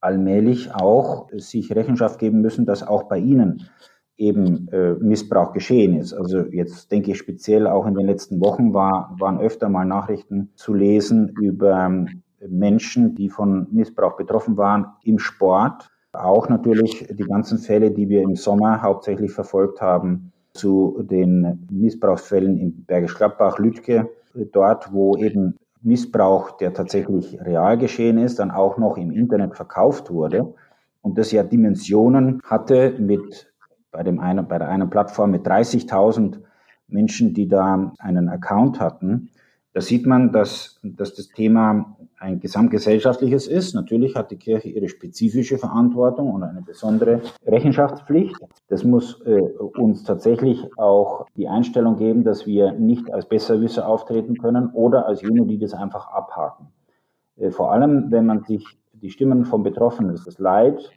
allmählich 0.00 0.74
auch 0.74 1.28
sich 1.32 1.74
Rechenschaft 1.74 2.18
geben 2.18 2.40
müssen, 2.40 2.64
dass 2.64 2.86
auch 2.86 3.04
bei 3.04 3.18
ihnen 3.18 3.68
eben 4.16 4.68
äh, 4.68 4.94
Missbrauch 4.94 5.52
geschehen 5.52 5.96
ist. 5.96 6.12
Also 6.12 6.46
jetzt 6.46 6.92
denke 6.92 7.10
ich 7.10 7.18
speziell 7.18 7.66
auch 7.66 7.86
in 7.86 7.94
den 7.94 8.06
letzten 8.06 8.40
Wochen 8.40 8.74
war, 8.74 9.16
waren 9.18 9.40
öfter 9.40 9.68
mal 9.68 9.84
Nachrichten 9.84 10.50
zu 10.54 10.74
lesen 10.74 11.34
über 11.40 12.06
Menschen, 12.48 13.14
die 13.14 13.28
von 13.28 13.66
Missbrauch 13.72 14.16
betroffen 14.16 14.56
waren 14.56 14.86
im 15.02 15.18
Sport. 15.18 15.90
Auch 16.12 16.48
natürlich 16.48 17.06
die 17.10 17.24
ganzen 17.24 17.58
Fälle, 17.58 17.90
die 17.90 18.08
wir 18.08 18.22
im 18.22 18.36
Sommer 18.36 18.82
hauptsächlich 18.82 19.32
verfolgt 19.32 19.80
haben, 19.80 20.32
zu 20.52 21.02
den 21.02 21.68
Missbrauchsfällen 21.70 22.58
in 22.58 22.84
Bergisch 22.84 23.16
Gladbach, 23.16 23.58
Lütke, 23.58 24.10
dort, 24.52 24.92
wo 24.92 25.16
eben 25.16 25.56
Missbrauch, 25.82 26.56
der 26.58 26.74
tatsächlich 26.74 27.40
real 27.40 27.78
geschehen 27.78 28.18
ist, 28.18 28.38
dann 28.38 28.50
auch 28.50 28.76
noch 28.76 28.96
im 28.96 29.10
Internet 29.10 29.54
verkauft 29.54 30.10
wurde 30.10 30.54
und 31.00 31.16
das 31.16 31.32
ja 31.32 31.42
Dimensionen 31.42 32.40
hatte 32.44 32.94
mit 32.98 33.52
bei 33.90 34.02
dem 34.02 34.20
einen, 34.20 34.46
bei 34.46 34.58
der 34.58 34.68
einen 34.68 34.90
Plattform 34.90 35.30
mit 35.30 35.46
30.000 35.46 36.40
Menschen, 36.88 37.34
die 37.34 37.48
da 37.48 37.92
einen 37.98 38.28
Account 38.28 38.80
hatten. 38.80 39.30
Da 39.72 39.80
sieht 39.80 40.06
man, 40.06 40.32
dass, 40.32 40.80
dass 40.82 41.14
das 41.14 41.28
Thema 41.28 41.96
ein 42.20 42.38
gesamtgesellschaftliches 42.38 43.48
ist. 43.48 43.74
Natürlich 43.74 44.14
hat 44.14 44.30
die 44.30 44.36
Kirche 44.36 44.68
ihre 44.68 44.88
spezifische 44.88 45.56
Verantwortung 45.56 46.30
und 46.30 46.42
eine 46.42 46.60
besondere 46.60 47.22
Rechenschaftspflicht. 47.46 48.36
Das 48.68 48.84
muss 48.84 49.20
äh, 49.22 49.40
uns 49.40 50.04
tatsächlich 50.04 50.66
auch 50.76 51.26
die 51.36 51.48
Einstellung 51.48 51.96
geben, 51.96 52.22
dass 52.22 52.46
wir 52.46 52.72
nicht 52.72 53.12
als 53.12 53.26
Besserwisser 53.26 53.88
auftreten 53.88 54.36
können 54.36 54.70
oder 54.74 55.06
als 55.06 55.22
jene, 55.22 55.46
die 55.46 55.58
das 55.58 55.72
einfach 55.72 56.08
abhaken. 56.08 56.68
Äh, 57.36 57.50
vor 57.50 57.72
allem, 57.72 58.10
wenn 58.10 58.26
man 58.26 58.44
sich 58.44 58.66
die 58.92 59.10
Stimmen 59.10 59.46
von 59.46 59.62
Betroffenen, 59.62 60.20
das 60.22 60.38
Leid 60.38 60.90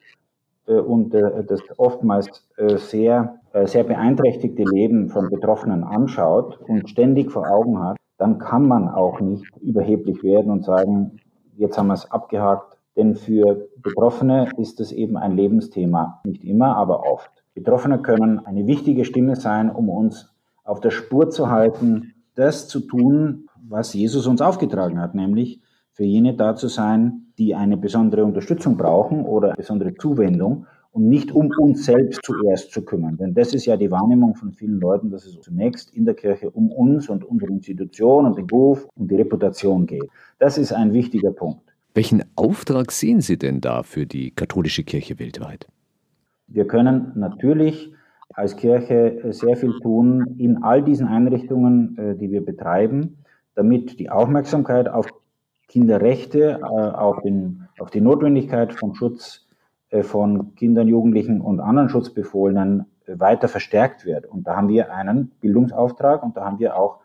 äh, 0.67 0.73
und 0.73 1.15
äh, 1.15 1.45
das 1.45 1.61
oftmals 1.77 2.45
äh, 2.57 2.75
sehr, 2.75 3.39
äh, 3.53 3.65
sehr 3.65 3.85
beeinträchtigte 3.85 4.63
Leben 4.63 5.09
von 5.09 5.29
Betroffenen 5.29 5.85
anschaut 5.85 6.59
und 6.67 6.89
ständig 6.89 7.31
vor 7.31 7.49
Augen 7.49 7.79
hat, 7.81 7.95
dann 8.17 8.37
kann 8.37 8.67
man 8.67 8.89
auch 8.89 9.19
nicht 9.19 9.45
überheblich 9.61 10.23
werden 10.23 10.51
und 10.51 10.63
sagen, 10.63 11.19
jetzt 11.57 11.77
haben 11.77 11.87
wir 11.87 11.93
es 11.93 12.09
abgehakt. 12.11 12.77
Denn 12.95 13.15
für 13.15 13.69
Betroffene 13.81 14.49
ist 14.57 14.79
es 14.79 14.91
eben 14.91 15.17
ein 15.17 15.35
Lebensthema. 15.35 16.21
Nicht 16.25 16.43
immer, 16.43 16.75
aber 16.77 17.11
oft. 17.11 17.31
Betroffene 17.55 17.99
können 17.99 18.39
eine 18.39 18.67
wichtige 18.67 19.05
Stimme 19.05 19.35
sein, 19.35 19.71
um 19.71 19.89
uns 19.89 20.31
auf 20.63 20.79
der 20.79 20.91
Spur 20.91 21.29
zu 21.29 21.49
halten, 21.49 22.13
das 22.35 22.67
zu 22.67 22.79
tun, 22.81 23.47
was 23.67 23.93
Jesus 23.93 24.27
uns 24.27 24.41
aufgetragen 24.41 24.99
hat, 24.99 25.15
nämlich 25.15 25.61
für 25.91 26.03
jene 26.03 26.35
da 26.35 26.55
zu 26.55 26.67
sein, 26.67 27.27
die 27.37 27.55
eine 27.55 27.77
besondere 27.77 28.23
Unterstützung 28.25 28.77
brauchen 28.77 29.25
oder 29.25 29.53
besondere 29.53 29.95
Zuwendung 29.95 30.65
und 30.93 31.09
nicht 31.09 31.31
um 31.31 31.49
uns 31.57 31.85
selbst 31.85 32.21
zuerst 32.23 32.71
zu 32.71 32.85
kümmern. 32.85 33.17
Denn 33.17 33.33
das 33.33 33.53
ist 33.53 33.65
ja 33.65 33.75
die 33.75 33.89
Wahrnehmung 33.89 34.35
von 34.35 34.53
vielen 34.53 34.79
Leuten, 34.79 35.09
dass 35.09 35.25
es 35.25 35.39
zunächst 35.41 35.93
in 35.93 36.05
der 36.05 36.13
Kirche 36.13 36.51
um 36.51 36.71
uns 36.71 37.09
und 37.09 37.25
unsere 37.25 37.51
Institution 37.51 38.27
und 38.27 38.37
den 38.37 38.47
Ruf 38.49 38.87
und 38.95 39.09
die 39.09 39.15
Reputation 39.15 39.87
geht. 39.87 40.07
Das 40.37 40.57
ist 40.57 40.71
ein 40.71 40.93
wichtiger 40.93 41.31
Punkt. 41.31 41.61
Welchen 41.95 42.23
Auftrag 42.35 42.91
sehen 42.91 43.21
Sie 43.21 43.37
denn 43.37 43.59
da 43.59 43.83
für 43.83 44.05
die 44.05 44.31
katholische 44.31 44.83
Kirche 44.83 45.17
weltweit? 45.19 45.67
Wir 46.47 46.67
können 46.67 47.11
natürlich 47.15 47.91
als 48.35 48.55
Kirche 48.55 49.19
sehr 49.31 49.57
viel 49.57 49.73
tun 49.81 50.35
in 50.37 50.63
all 50.63 50.83
diesen 50.83 51.07
Einrichtungen, 51.07 51.97
äh, 51.97 52.15
die 52.15 52.31
wir 52.31 52.45
betreiben, 52.45 53.17
damit 53.55 53.99
die 53.99 54.09
Aufmerksamkeit 54.09 54.87
auf 54.89 55.07
Kinderrechte, 55.67 56.59
äh, 56.61 56.65
auf, 56.65 57.21
den, 57.21 57.67
auf 57.79 57.89
die 57.89 58.01
Notwendigkeit 58.01 58.73
von 58.73 58.93
Schutz 58.95 59.47
äh, 59.49 59.52
von 60.01 60.55
Kindern, 60.55 60.87
Jugendlichen 60.87 61.41
und 61.41 61.59
anderen 61.59 61.89
Schutzbefohlenen 61.89 62.85
weiter 63.05 63.47
verstärkt 63.47 64.05
wird. 64.05 64.25
Und 64.25 64.47
da 64.47 64.55
haben 64.55 64.69
wir 64.69 64.93
einen 64.93 65.31
Bildungsauftrag 65.39 66.23
und 66.23 66.37
da 66.37 66.45
haben 66.45 66.59
wir 66.59 66.77
auch 66.77 66.99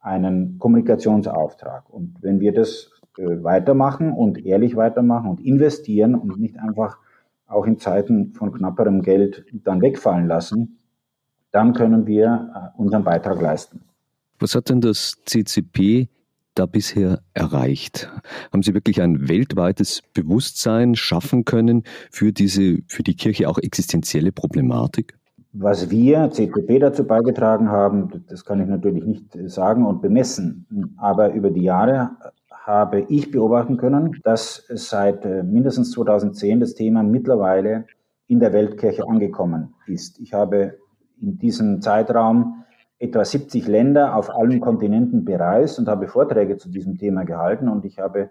einen 0.00 0.58
Kommunikationsauftrag. 0.58 1.88
Und 1.88 2.16
wenn 2.20 2.40
wir 2.40 2.52
das 2.52 2.90
weitermachen 3.16 4.12
und 4.12 4.44
ehrlich 4.44 4.76
weitermachen 4.76 5.30
und 5.30 5.40
investieren 5.40 6.14
und 6.14 6.38
nicht 6.38 6.58
einfach 6.58 6.98
auch 7.46 7.66
in 7.66 7.78
Zeiten 7.78 8.32
von 8.32 8.52
knapperem 8.52 9.02
Geld 9.02 9.44
dann 9.52 9.80
wegfallen 9.80 10.26
lassen, 10.26 10.78
dann 11.52 11.72
können 11.72 12.06
wir 12.06 12.72
äh, 12.76 12.80
unseren 12.80 13.04
Beitrag 13.04 13.40
leisten. 13.40 13.82
Was 14.40 14.56
hat 14.56 14.68
denn 14.68 14.80
das 14.80 15.22
CCP 15.24 16.08
da 16.54 16.66
bisher 16.66 17.20
erreicht? 17.34 18.10
Haben 18.52 18.62
Sie 18.62 18.74
wirklich 18.74 19.02
ein 19.02 19.28
weltweites 19.28 20.02
Bewusstsein 20.14 20.94
schaffen 20.94 21.44
können 21.44 21.84
für 22.10 22.32
diese, 22.32 22.78
für 22.86 23.02
die 23.02 23.16
Kirche 23.16 23.48
auch 23.48 23.58
existenzielle 23.58 24.32
Problematik? 24.32 25.18
Was 25.52 25.88
wir 25.90 26.30
CCP 26.30 26.80
dazu 26.80 27.04
beigetragen 27.04 27.68
haben, 27.68 28.24
das 28.28 28.44
kann 28.44 28.60
ich 28.60 28.66
natürlich 28.66 29.04
nicht 29.04 29.38
sagen 29.46 29.86
und 29.86 30.02
bemessen. 30.02 30.96
Aber 30.96 31.32
über 31.32 31.50
die 31.50 31.62
Jahre 31.62 32.10
habe 32.50 33.06
ich 33.08 33.30
beobachten 33.30 33.76
können, 33.76 34.18
dass 34.24 34.64
seit 34.68 35.24
äh, 35.24 35.42
mindestens 35.42 35.92
2010 35.92 36.60
das 36.60 36.74
Thema 36.74 37.02
mittlerweile 37.02 37.84
in 38.26 38.40
der 38.40 38.52
Weltkirche 38.52 39.06
angekommen 39.06 39.74
ist. 39.86 40.18
Ich 40.18 40.32
habe 40.32 40.78
in 41.20 41.38
diesem 41.38 41.82
Zeitraum 41.82 42.63
etwa 42.98 43.24
70 43.24 43.66
Länder 43.66 44.16
auf 44.16 44.30
allen 44.30 44.60
Kontinenten 44.60 45.24
bereist 45.24 45.78
und 45.78 45.88
habe 45.88 46.08
Vorträge 46.08 46.56
zu 46.56 46.70
diesem 46.70 46.98
Thema 46.98 47.24
gehalten 47.24 47.68
und 47.68 47.84
ich 47.84 47.98
habe 47.98 48.30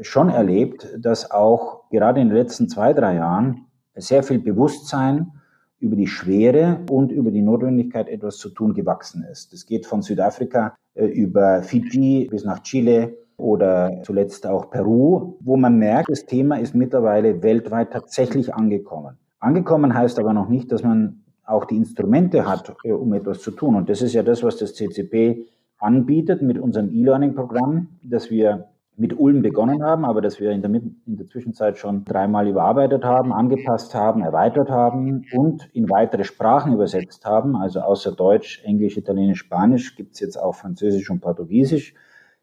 schon 0.00 0.28
erlebt, 0.28 0.88
dass 0.98 1.30
auch 1.30 1.88
gerade 1.90 2.20
in 2.20 2.28
den 2.28 2.36
letzten 2.36 2.68
zwei, 2.68 2.92
drei 2.92 3.14
Jahren 3.14 3.66
sehr 3.94 4.22
viel 4.22 4.38
Bewusstsein 4.38 5.32
über 5.78 5.96
die 5.96 6.06
Schwere 6.06 6.80
und 6.90 7.12
über 7.12 7.30
die 7.30 7.42
Notwendigkeit, 7.42 8.08
etwas 8.08 8.38
zu 8.38 8.50
tun, 8.50 8.74
gewachsen 8.74 9.24
ist. 9.30 9.52
Das 9.52 9.66
geht 9.66 9.86
von 9.86 10.02
Südafrika 10.02 10.74
äh, 10.94 11.06
über 11.06 11.62
Fiji 11.62 12.28
bis 12.30 12.44
nach 12.44 12.62
Chile, 12.62 13.14
oder 13.36 14.00
zuletzt 14.02 14.46
auch 14.46 14.70
Peru, 14.70 15.36
wo 15.40 15.56
man 15.56 15.78
merkt, 15.78 16.10
das 16.10 16.26
Thema 16.26 16.56
ist 16.56 16.74
mittlerweile 16.74 17.42
weltweit 17.42 17.92
tatsächlich 17.92 18.54
angekommen. 18.54 19.18
Angekommen 19.40 19.94
heißt 19.94 20.18
aber 20.18 20.32
noch 20.32 20.48
nicht, 20.48 20.72
dass 20.72 20.82
man 20.82 21.22
auch 21.46 21.64
die 21.64 21.76
Instrumente 21.76 22.46
hat, 22.46 22.74
äh, 22.84 22.92
um 22.92 23.12
etwas 23.14 23.40
zu 23.40 23.50
tun. 23.50 23.74
Und 23.76 23.88
das 23.88 24.02
ist 24.02 24.12
ja 24.12 24.22
das, 24.22 24.42
was 24.42 24.56
das 24.56 24.74
CCP 24.74 25.46
anbietet 25.78 26.42
mit 26.42 26.58
unserem 26.58 26.92
E-Learning-Programm, 26.92 27.88
das 28.02 28.30
wir 28.30 28.68
mit 28.98 29.18
Ulm 29.18 29.42
begonnen 29.42 29.82
haben, 29.82 30.06
aber 30.06 30.22
das 30.22 30.40
wir 30.40 30.52
in 30.52 30.62
der, 30.62 30.70
in 30.70 31.16
der 31.16 31.26
Zwischenzeit 31.28 31.76
schon 31.76 32.04
dreimal 32.04 32.48
überarbeitet 32.48 33.04
haben, 33.04 33.32
angepasst 33.32 33.94
haben, 33.94 34.22
erweitert 34.22 34.70
haben 34.70 35.26
und 35.32 35.68
in 35.74 35.90
weitere 35.90 36.24
Sprachen 36.24 36.72
übersetzt 36.72 37.26
haben. 37.26 37.56
Also 37.56 37.80
außer 37.80 38.12
Deutsch, 38.12 38.62
Englisch, 38.64 38.96
Italienisch, 38.96 39.40
Spanisch 39.40 39.96
gibt 39.96 40.14
es 40.14 40.20
jetzt 40.20 40.36
auch 40.36 40.54
Französisch 40.54 41.10
und 41.10 41.20
Portugiesisch. 41.20 41.94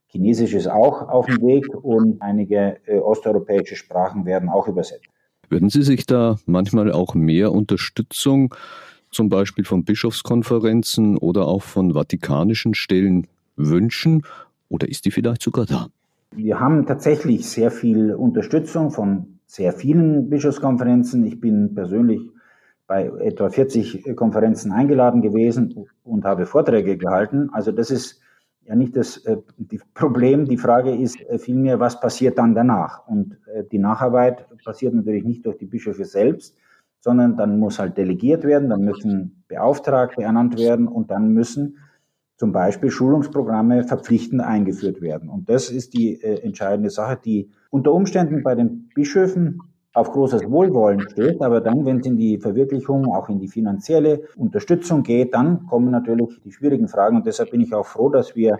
Chinesisch 0.05 0.53
ist 0.53 0.67
auch 0.67 1.09
auf 1.09 1.25
dem 1.25 1.41
Weg 1.41 1.65
und 1.81 2.21
einige 2.21 2.77
äh, 2.85 2.99
osteuropäische 2.99 3.75
Sprachen 3.75 4.25
werden 4.25 4.47
auch 4.47 4.67
übersetzt. 4.67 5.07
Würden 5.49 5.69
Sie 5.69 5.81
sich 5.81 6.05
da 6.05 6.37
manchmal 6.45 6.91
auch 6.91 7.15
mehr 7.15 7.51
Unterstützung, 7.51 8.53
zum 9.13 9.29
Beispiel 9.29 9.65
von 9.65 9.83
Bischofskonferenzen 9.85 11.17
oder 11.17 11.47
auch 11.47 11.63
von 11.63 11.93
vatikanischen 11.93 12.73
Stellen 12.73 13.27
wünschen? 13.55 14.23
Oder 14.69 14.89
ist 14.89 15.05
die 15.05 15.11
vielleicht 15.11 15.41
sogar 15.41 15.65
da? 15.65 15.87
Wir 16.35 16.59
haben 16.59 16.85
tatsächlich 16.85 17.47
sehr 17.47 17.69
viel 17.69 18.13
Unterstützung 18.13 18.91
von 18.91 19.39
sehr 19.45 19.71
vielen 19.71 20.29
Bischofskonferenzen. 20.29 21.23
Ich 21.25 21.39
bin 21.39 21.75
persönlich 21.75 22.21
bei 22.87 23.05
etwa 23.21 23.49
40 23.49 24.15
Konferenzen 24.15 24.71
eingeladen 24.71 25.21
gewesen 25.21 25.87
und 26.03 26.25
habe 26.25 26.45
Vorträge 26.45 26.97
gehalten. 26.97 27.49
Also 27.51 27.71
das 27.71 27.91
ist 27.91 28.19
ja 28.65 28.75
nicht 28.75 28.95
das 28.95 29.17
äh, 29.25 29.37
Problem. 29.93 30.45
Die 30.45 30.57
Frage 30.57 30.95
ist 30.95 31.19
äh, 31.21 31.37
vielmehr, 31.37 31.79
was 31.79 31.99
passiert 31.99 32.37
dann 32.37 32.55
danach? 32.55 33.07
Und 33.07 33.37
äh, 33.53 33.63
die 33.71 33.79
Nacharbeit 33.79 34.47
passiert 34.63 34.93
natürlich 34.93 35.23
nicht 35.23 35.45
durch 35.45 35.57
die 35.57 35.65
Bischöfe 35.65 36.05
selbst, 36.05 36.55
sondern 37.03 37.35
dann 37.35 37.59
muss 37.59 37.79
halt 37.79 37.97
delegiert 37.97 38.45
werden, 38.45 38.69
dann 38.69 38.81
müssen 38.81 39.43
Beauftragte 39.49 40.23
ernannt 40.23 40.57
werden 40.57 40.87
und 40.87 41.11
dann 41.11 41.33
müssen 41.33 41.77
zum 42.37 42.53
Beispiel 42.53 42.91
Schulungsprogramme 42.91 43.83
verpflichtend 43.83 44.41
eingeführt 44.41 45.01
werden. 45.01 45.27
Und 45.27 45.49
das 45.49 45.69
ist 45.69 45.93
die 45.93 46.21
äh, 46.21 46.41
entscheidende 46.43 46.89
Sache, 46.89 47.19
die 47.23 47.49
unter 47.69 47.91
Umständen 47.91 48.41
bei 48.41 48.55
den 48.55 48.89
Bischöfen 48.95 49.59
auf 49.93 50.11
großes 50.11 50.49
Wohlwollen 50.49 51.01
stößt, 51.01 51.41
aber 51.41 51.59
dann, 51.59 51.85
wenn 51.85 51.99
es 51.99 52.05
in 52.05 52.15
die 52.15 52.37
Verwirklichung, 52.39 53.13
auch 53.13 53.27
in 53.27 53.39
die 53.39 53.49
finanzielle 53.49 54.21
Unterstützung 54.37 55.03
geht, 55.03 55.33
dann 55.33 55.67
kommen 55.67 55.91
natürlich 55.91 56.39
die 56.45 56.53
schwierigen 56.53 56.87
Fragen 56.87 57.17
und 57.17 57.27
deshalb 57.27 57.51
bin 57.51 57.59
ich 57.59 57.73
auch 57.73 57.85
froh, 57.85 58.09
dass 58.09 58.33
wir 58.33 58.57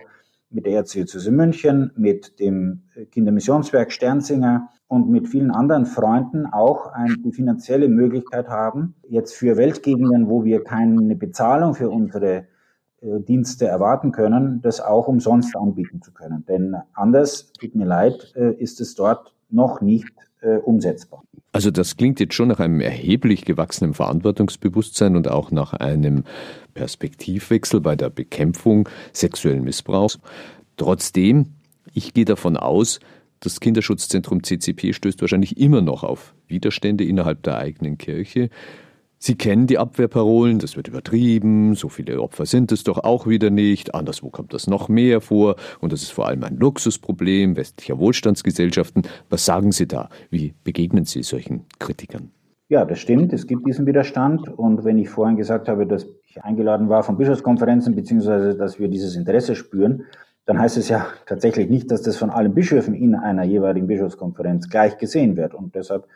mit 0.50 0.66
der 0.66 0.74
Erzdiözese 0.74 1.32
München, 1.32 1.90
mit 1.96 2.38
dem 2.38 2.82
Kindermissionswerk 3.10 3.90
Sternsinger 3.90 4.68
und 4.88 5.08
mit 5.08 5.28
vielen 5.28 5.50
anderen 5.50 5.86
Freunden 5.86 6.46
auch 6.46 6.86
eine, 6.92 7.32
finanzielle 7.32 7.88
Möglichkeit 7.88 8.48
haben, 8.48 8.94
jetzt 9.08 9.34
für 9.34 9.56
Weltgegenden, 9.56 10.28
wo 10.28 10.44
wir 10.44 10.62
keine 10.62 11.16
Bezahlung 11.16 11.74
für 11.74 11.90
unsere 11.90 12.46
äh, 13.00 13.20
Dienste 13.20 13.66
erwarten 13.66 14.12
können, 14.12 14.60
das 14.62 14.80
auch 14.80 15.08
umsonst 15.08 15.56
anbieten 15.56 16.02
zu 16.02 16.12
können. 16.12 16.44
Denn 16.46 16.76
anders, 16.92 17.52
tut 17.58 17.74
mir 17.74 17.86
leid, 17.86 18.32
äh, 18.36 18.52
ist 18.54 18.80
es 18.80 18.94
dort 18.94 19.34
noch 19.50 19.80
nicht 19.80 20.14
äh, 20.40 20.56
umsetzbar. 20.56 21.22
Also 21.52 21.70
das 21.70 21.96
klingt 21.96 22.18
jetzt 22.20 22.34
schon 22.34 22.48
nach 22.48 22.58
einem 22.58 22.80
erheblich 22.80 23.44
gewachsenen 23.44 23.94
Verantwortungsbewusstsein 23.94 25.16
und 25.16 25.28
auch 25.28 25.50
nach 25.52 25.72
einem 25.72 26.24
Perspektivwechsel 26.74 27.80
bei 27.80 27.94
der 27.94 28.10
Bekämpfung 28.10 28.88
sexuellen 29.12 29.62
Missbrauchs. 29.62 30.18
Trotzdem, 30.76 31.54
ich 31.92 32.12
gehe 32.12 32.24
davon 32.24 32.56
aus, 32.56 32.98
das 33.44 33.60
Kinderschutzzentrum 33.60 34.42
CCP 34.42 34.92
stößt 34.92 35.20
wahrscheinlich 35.20 35.58
immer 35.58 35.80
noch 35.80 36.02
auf 36.02 36.34
Widerstände 36.48 37.04
innerhalb 37.04 37.42
der 37.42 37.58
eigenen 37.58 37.98
Kirche. 37.98 38.48
Sie 39.18 39.36
kennen 39.36 39.66
die 39.66 39.78
Abwehrparolen, 39.78 40.58
das 40.58 40.76
wird 40.76 40.88
übertrieben, 40.88 41.74
so 41.74 41.88
viele 41.88 42.20
Opfer 42.20 42.44
sind 42.44 42.72
es 42.72 42.84
doch 42.84 42.98
auch 43.04 43.26
wieder 43.26 43.48
nicht, 43.48 43.94
anderswo 43.94 44.28
kommt 44.28 44.52
das 44.52 44.66
noch 44.66 44.90
mehr 44.90 45.22
vor 45.22 45.56
und 45.80 45.94
das 45.94 46.02
ist 46.02 46.10
vor 46.10 46.26
allem 46.26 46.44
ein 46.44 46.58
Luxusproblem 46.58 47.56
westlicher 47.56 47.98
Wohlstandsgesellschaften. 47.98 49.04
Was 49.30 49.46
sagen 49.46 49.72
Sie 49.72 49.88
da? 49.88 50.10
Wie 50.28 50.52
begegnen 50.62 51.06
Sie 51.06 51.22
solchen 51.22 51.64
Kritikern? 51.78 52.32
Ja, 52.68 52.84
das 52.84 52.98
stimmt, 52.98 53.32
es 53.32 53.46
gibt 53.46 53.66
diesen 53.66 53.86
Widerstand 53.86 54.48
und 54.48 54.84
wenn 54.84 54.98
ich 54.98 55.08
vorhin 55.08 55.36
gesagt 55.36 55.68
habe, 55.68 55.86
dass 55.86 56.06
ich 56.26 56.42
eingeladen 56.42 56.90
war 56.90 57.02
von 57.02 57.16
Bischofskonferenzen 57.16 57.94
beziehungsweise 57.94 58.54
dass 58.54 58.78
wir 58.78 58.88
dieses 58.88 59.16
Interesse 59.16 59.54
spüren, 59.54 60.04
dann 60.46 60.58
heißt 60.58 60.76
es 60.76 60.88
ja 60.88 61.06
tatsächlich 61.26 61.70
nicht, 61.70 61.90
dass 61.90 62.02
das 62.02 62.16
von 62.16 62.30
allen 62.30 62.54
Bischöfen 62.54 62.94
in 62.94 63.14
einer 63.14 63.44
jeweiligen 63.44 63.86
Bischofskonferenz 63.86 64.68
gleich 64.68 64.98
gesehen 64.98 65.36
wird 65.36 65.54
und 65.54 65.74
deshalb 65.74 66.06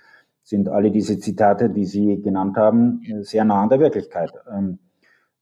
sind 0.43 0.69
alle 0.69 0.91
diese 0.91 1.19
Zitate, 1.19 1.69
die 1.69 1.85
Sie 1.85 2.23
genannt 2.23 2.57
haben, 2.57 3.03
sehr 3.21 3.45
nah 3.45 3.63
an 3.63 3.69
der 3.69 3.81
Wirklichkeit. 3.81 4.33
Ähm, 4.51 4.79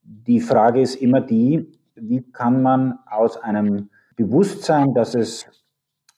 die 0.02 0.40
Frage 0.40 0.80
ist 0.80 0.96
immer 0.96 1.20
die, 1.20 1.72
wie 1.94 2.22
kann 2.32 2.62
man 2.62 2.98
aus 3.06 3.40
einem 3.42 3.90
Bewusstsein, 4.16 4.94
dass 4.94 5.14
es 5.14 5.46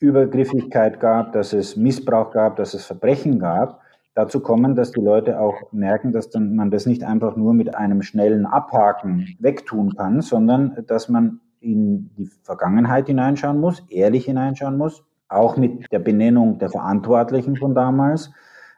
Übergriffigkeit 0.00 1.00
gab, 1.00 1.32
dass 1.32 1.52
es 1.52 1.76
Missbrauch 1.76 2.30
gab, 2.30 2.56
dass 2.56 2.74
es 2.74 2.86
Verbrechen 2.86 3.38
gab, 3.38 3.80
dazu 4.14 4.40
kommen, 4.40 4.74
dass 4.74 4.92
die 4.92 5.00
Leute 5.00 5.40
auch 5.40 5.72
merken, 5.72 6.12
dass 6.12 6.30
dann 6.30 6.56
man 6.56 6.70
das 6.70 6.86
nicht 6.86 7.04
einfach 7.04 7.36
nur 7.36 7.54
mit 7.54 7.74
einem 7.74 8.02
schnellen 8.02 8.46
Abhaken 8.46 9.36
wegtun 9.38 9.96
kann, 9.96 10.20
sondern 10.20 10.84
dass 10.86 11.08
man 11.08 11.40
in 11.60 12.10
die 12.16 12.26
Vergangenheit 12.42 13.06
hineinschauen 13.06 13.60
muss, 13.60 13.84
ehrlich 13.88 14.24
hineinschauen 14.24 14.76
muss, 14.76 15.04
auch 15.28 15.56
mit 15.56 15.90
der 15.92 15.98
Benennung 15.98 16.58
der 16.58 16.70
Verantwortlichen 16.70 17.56
von 17.56 17.74
damals, 17.74 18.30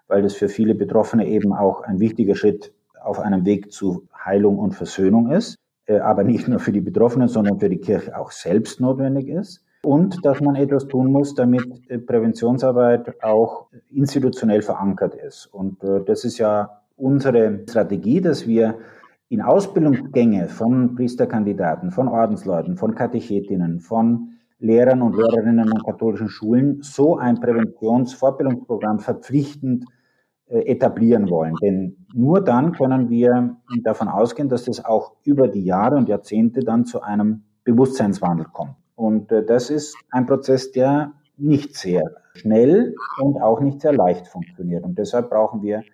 weil 0.09 0.23
das 0.23 0.35
für 0.35 0.49
viele 0.49 0.75
Betroffene 0.75 1.27
eben 1.27 1.53
auch 1.53 1.83
ein 1.83 2.01
wichtiger 2.01 2.35
Schritt 2.35 2.73
auf 3.03 3.21
einem 3.21 3.45
Weg 3.45 3.73
zu 3.73 4.09
Heilung 4.25 4.59
und 4.59 4.75
Versöhnung 4.75 5.31
ist, 5.31 5.57
äh, 5.87 5.99
aber 5.99 6.25
nicht 6.25 6.49
nur 6.49 6.59
für 6.59 6.73
die 6.73 6.81
Betroffenen, 6.81 7.29
sondern 7.29 7.59
für 7.59 7.69
die 7.69 7.79
Kirche 7.79 8.19
auch 8.19 8.31
selbst 8.31 8.81
notwendig 8.81 9.29
ist. 9.29 9.65
und 9.83 10.25
dass 10.27 10.41
man 10.43 10.57
etwas 10.57 10.89
tun 10.89 11.11
muss, 11.11 11.35
damit 11.35 11.65
äh, 11.89 11.99
Präventionsarbeit 11.99 13.23
auch 13.23 13.69
institutionell 13.89 14.61
verankert 14.63 15.15
ist. 15.15 15.47
Und 15.47 15.83
äh, 15.83 16.05
das 16.05 16.25
ist 16.25 16.37
ja 16.39 16.83
unsere 16.97 17.61
Strategie, 17.69 18.21
dass 18.21 18.47
wir 18.47 18.75
in 19.31 19.41
Ausbildungsgänge 19.41 20.49
von 20.49 20.97
Priesterkandidaten, 20.97 21.93
von 21.93 22.09
Ordensleuten, 22.09 22.77
von 22.77 22.97
Katechetinnen, 22.97 23.79
von 23.79 24.33
Lehrern 24.59 25.03
und 25.03 25.17
Lehrerinnen 25.17 25.73
an 25.73 25.83
katholischen 25.85 26.29
Schulen 26.29 26.83
so 26.83 27.17
ein 27.17 27.41
Präventionsfortbildungsprogramm 27.41 28.99
verpflichtend 28.99 29.87
äh, 30.47 30.67
etablieren 30.67 31.31
wollen. 31.31 31.55
Denn 31.63 32.07
nur 32.13 32.43
dann 32.43 32.73
können 32.73 33.09
wir 33.09 33.57
davon 33.85 34.09
ausgehen, 34.09 34.49
dass 34.49 34.65
das 34.65 34.85
auch 34.85 35.13
über 35.23 35.47
die 35.47 35.65
Jahre 35.65 35.97
und 35.97 36.09
Jahrzehnte 36.09 36.61
dann 36.61 36.85
zu 36.85 37.01
einem 37.01 37.45
Bewusstseinswandel 37.63 38.47
kommt. 38.53 38.75
Und 38.97 39.31
äh, 39.31 39.45
das 39.47 39.71
ist 39.71 39.97
ein 40.11 40.27
Prozess, 40.27 40.73
der 40.73 41.13
nicht 41.37 41.77
sehr 41.77 42.03
schnell 42.35 42.97
und 43.23 43.41
auch 43.41 43.61
nicht 43.61 43.81
sehr 43.81 43.93
leicht 43.93 44.27
funktioniert. 44.27 44.85
Und 44.85 44.99
deshalb 44.99 45.31
brauchen 45.31 45.63
wir 45.63 45.85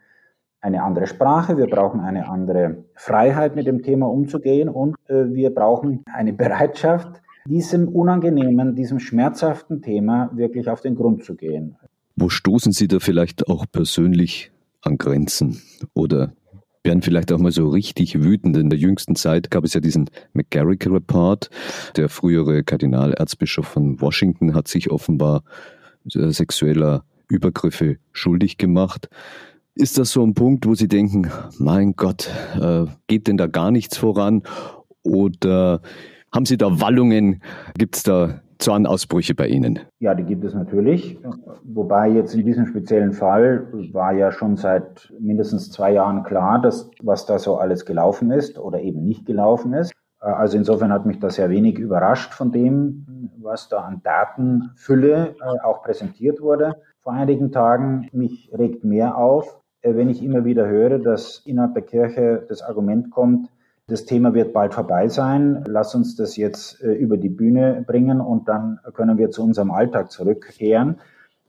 eine 0.66 0.82
andere 0.82 1.06
Sprache, 1.06 1.56
wir 1.56 1.68
brauchen 1.68 2.00
eine 2.00 2.28
andere 2.28 2.84
Freiheit, 2.94 3.54
mit 3.54 3.68
dem 3.68 3.82
Thema 3.82 4.10
umzugehen 4.10 4.68
und 4.68 4.96
äh, 5.08 5.32
wir 5.32 5.50
brauchen 5.50 6.02
eine 6.12 6.32
Bereitschaft, 6.32 7.22
diesem 7.46 7.86
unangenehmen, 7.88 8.74
diesem 8.74 8.98
schmerzhaften 8.98 9.80
Thema 9.80 10.28
wirklich 10.34 10.68
auf 10.68 10.80
den 10.80 10.96
Grund 10.96 11.22
zu 11.24 11.36
gehen. 11.36 11.76
Wo 12.16 12.28
stoßen 12.28 12.72
Sie 12.72 12.88
da 12.88 12.98
vielleicht 12.98 13.48
auch 13.48 13.66
persönlich 13.70 14.50
an 14.82 14.98
Grenzen 14.98 15.62
oder 15.94 16.32
werden 16.82 17.02
vielleicht 17.02 17.30
auch 17.30 17.38
mal 17.38 17.52
so 17.52 17.68
richtig 17.68 18.20
wütend. 18.20 18.56
In 18.56 18.70
der 18.70 18.78
jüngsten 18.78 19.14
Zeit 19.14 19.50
gab 19.52 19.64
es 19.64 19.74
ja 19.74 19.80
diesen 19.80 20.10
McGarrick 20.32 20.86
Report. 20.86 21.48
Der 21.96 22.08
frühere 22.08 22.64
Kardinalerzbischof 22.64 23.66
von 23.66 24.00
Washington 24.00 24.54
hat 24.54 24.66
sich 24.66 24.90
offenbar 24.90 25.42
äh, 26.12 26.30
sexueller 26.30 27.04
Übergriffe 27.28 27.98
schuldig 28.12 28.58
gemacht. 28.58 29.08
Ist 29.78 29.98
das 29.98 30.10
so 30.10 30.22
ein 30.22 30.32
Punkt, 30.32 30.66
wo 30.66 30.74
Sie 30.74 30.88
denken, 30.88 31.30
mein 31.58 31.92
Gott, 31.96 32.30
äh, 32.58 32.86
geht 33.08 33.28
denn 33.28 33.36
da 33.36 33.46
gar 33.46 33.70
nichts 33.70 33.98
voran? 33.98 34.42
Oder 35.02 35.82
haben 36.34 36.46
Sie 36.46 36.56
da 36.56 36.80
Wallungen? 36.80 37.42
Gibt 37.76 37.96
es 37.96 38.02
da 38.02 38.40
Zornausbrüche 38.58 39.34
bei 39.34 39.48
Ihnen? 39.48 39.80
Ja, 39.98 40.14
die 40.14 40.22
gibt 40.22 40.44
es 40.44 40.54
natürlich. 40.54 41.18
Wobei 41.62 42.08
jetzt 42.08 42.34
in 42.34 42.46
diesem 42.46 42.64
speziellen 42.64 43.12
Fall 43.12 43.66
war 43.92 44.14
ja 44.14 44.32
schon 44.32 44.56
seit 44.56 45.12
mindestens 45.20 45.70
zwei 45.70 45.92
Jahren 45.92 46.22
klar, 46.22 46.58
dass 46.58 46.90
was 47.02 47.26
da 47.26 47.38
so 47.38 47.58
alles 47.58 47.84
gelaufen 47.84 48.30
ist 48.30 48.58
oder 48.58 48.80
eben 48.80 49.04
nicht 49.04 49.26
gelaufen 49.26 49.74
ist. 49.74 49.92
Also 50.20 50.56
insofern 50.56 50.90
hat 50.90 51.04
mich 51.04 51.18
das 51.18 51.34
sehr 51.34 51.50
wenig 51.50 51.78
überrascht 51.78 52.32
von 52.32 52.50
dem, 52.50 53.30
was 53.42 53.68
da 53.68 53.80
an 53.80 54.00
Datenfülle 54.02 55.36
äh, 55.38 55.60
auch 55.62 55.82
präsentiert 55.82 56.40
wurde 56.40 56.76
vor 57.02 57.12
einigen 57.12 57.52
Tagen. 57.52 58.08
Mich 58.12 58.50
regt 58.56 58.82
mehr 58.82 59.18
auf, 59.18 59.46
äh, 59.46 59.65
wenn 59.82 60.08
ich 60.08 60.22
immer 60.22 60.44
wieder 60.44 60.66
höre, 60.66 60.98
dass 60.98 61.42
innerhalb 61.44 61.74
der 61.74 61.82
Kirche 61.82 62.44
das 62.48 62.62
Argument 62.62 63.10
kommt, 63.10 63.48
das 63.88 64.04
Thema 64.04 64.34
wird 64.34 64.52
bald 64.52 64.74
vorbei 64.74 65.08
sein. 65.08 65.64
Lass 65.68 65.94
uns 65.94 66.16
das 66.16 66.36
jetzt 66.36 66.82
äh, 66.82 66.92
über 66.92 67.16
die 67.16 67.28
Bühne 67.28 67.84
bringen 67.86 68.20
und 68.20 68.48
dann 68.48 68.80
können 68.94 69.16
wir 69.16 69.30
zu 69.30 69.44
unserem 69.44 69.70
Alltag 69.70 70.10
zurückkehren. 70.10 70.98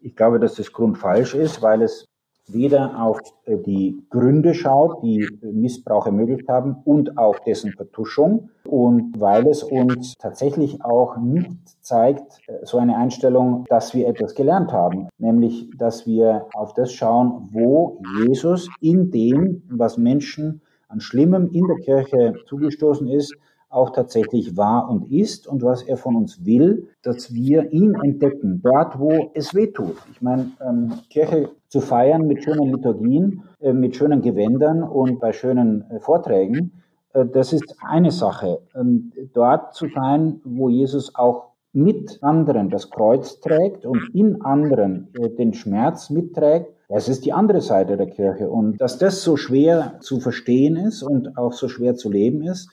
Ich 0.02 0.16
glaube, 0.16 0.40
dass 0.40 0.56
das 0.56 0.72
grundfalsch 0.72 1.34
ist, 1.34 1.64
weil 1.64 1.82
es 1.82 2.06
weder 2.48 3.02
auf 3.02 3.20
äh, 3.46 3.58
die 3.58 4.04
Gründe 4.10 4.54
schaut, 4.54 5.04
die 5.04 5.28
Missbrauch 5.42 6.06
ermöglicht 6.06 6.48
haben 6.48 6.78
und 6.86 7.18
auch 7.18 7.40
dessen 7.40 7.72
Vertuschung 7.74 8.50
und 8.66 9.20
weil 9.20 9.48
es 9.48 9.64
uns 9.64 10.16
tatsächlich 10.18 10.84
auch 10.84 11.18
nicht 11.18 11.52
zeigt, 11.82 12.40
äh, 12.48 12.66
so 12.66 12.78
eine 12.78 12.98
Einstellung, 12.98 13.66
dass 13.70 13.94
wir 13.94 14.08
etwas 14.08 14.36
gelernt 14.36 14.72
haben, 14.72 15.08
nämlich 15.18 15.70
dass 15.78 16.06
wir 16.06 16.48
auf 16.54 16.74
das 16.74 16.92
schauen, 16.92 17.50
wo 17.52 18.02
Jesus 18.22 18.70
in 18.82 19.12
dem, 19.12 19.64
was 19.70 19.98
Menschen 19.98 20.62
an 20.88 21.02
Schlimmem 21.02 21.50
in 21.52 21.68
der 21.68 21.78
Kirche 21.78 22.34
zugestoßen 22.48 23.08
ist, 23.08 23.36
auch 23.70 23.92
tatsächlich 23.92 24.56
war 24.56 24.90
und 24.90 25.12
ist 25.12 25.48
und 25.48 25.62
was 25.62 25.84
er 25.84 25.98
von 25.98 26.16
uns 26.16 26.46
will, 26.46 26.88
dass 27.02 27.34
wir 27.34 27.72
ihn 27.74 27.96
entdecken, 27.96 28.62
dort 28.64 28.98
wo 28.98 29.32
es 29.34 29.54
weh 29.54 29.68
tut. 29.68 29.98
Ich 30.12 30.22
meine, 30.22 30.52
ähm, 30.66 30.94
Kirche 31.10 31.50
zu 31.70 31.82
feiern 31.82 32.28
mit 32.28 32.44
schönen 32.44 32.74
Liturgien, 32.74 33.44
äh, 33.60 33.74
mit 33.74 33.96
schönen 33.96 34.22
Gewändern 34.22 34.84
und 34.84 35.20
bei 35.20 35.34
schönen 35.34 35.90
äh, 35.90 36.00
Vorträgen, 36.00 36.84
äh, 37.14 37.26
das 37.26 37.54
ist 37.54 37.76
eine 37.82 38.12
Sache. 38.12 38.60
Ähm, 38.76 39.12
dort 39.34 39.74
zu 39.74 39.88
sein, 39.94 40.42
wo 40.44 40.70
Jesus 40.70 41.16
auch 41.16 41.52
mit 41.74 42.20
anderen 42.22 42.70
das 42.70 42.90
Kreuz 42.90 43.40
trägt 43.40 43.86
und 43.86 44.02
in 44.16 44.42
anderen 44.42 45.10
den 45.38 45.54
Schmerz 45.54 46.10
mitträgt, 46.10 46.74
das 46.90 47.10
ist 47.10 47.26
die 47.26 47.34
andere 47.34 47.62
Seite 47.62 47.98
der 47.98 48.08
Kirche. 48.08 48.50
Und 48.50 48.82
dass 48.82 48.98
das 48.98 49.22
so 49.22 49.36
schwer 49.36 49.98
zu 50.00 50.20
verstehen 50.20 50.76
ist 50.78 51.04
und 51.04 51.38
auch 51.38 51.54
so 51.54 51.68
schwer 51.68 51.96
zu 51.96 52.10
leben 52.10 52.42
ist, 52.42 52.72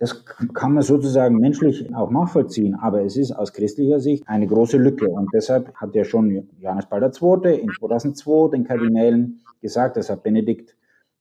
das 0.00 0.24
kann 0.24 0.72
man 0.72 0.82
sozusagen 0.82 1.36
menschlich 1.36 1.94
auch 1.94 2.10
nachvollziehen, 2.10 2.74
aber 2.74 3.04
es 3.04 3.18
ist 3.18 3.32
aus 3.32 3.52
christlicher 3.52 4.00
Sicht 4.00 4.26
eine 4.26 4.46
große 4.46 4.78
Lücke. 4.78 5.06
Und 5.06 5.28
deshalb 5.34 5.74
hat 5.74 5.94
ja 5.94 6.04
schon 6.04 6.48
Johannes 6.58 6.86
Paul 6.86 7.02
II. 7.02 7.60
in 7.60 7.70
2002 7.78 8.50
den 8.50 8.64
Kardinälen 8.64 9.42
gesagt, 9.60 9.98
das 9.98 10.08
hat 10.08 10.22
Benedikt 10.22 10.74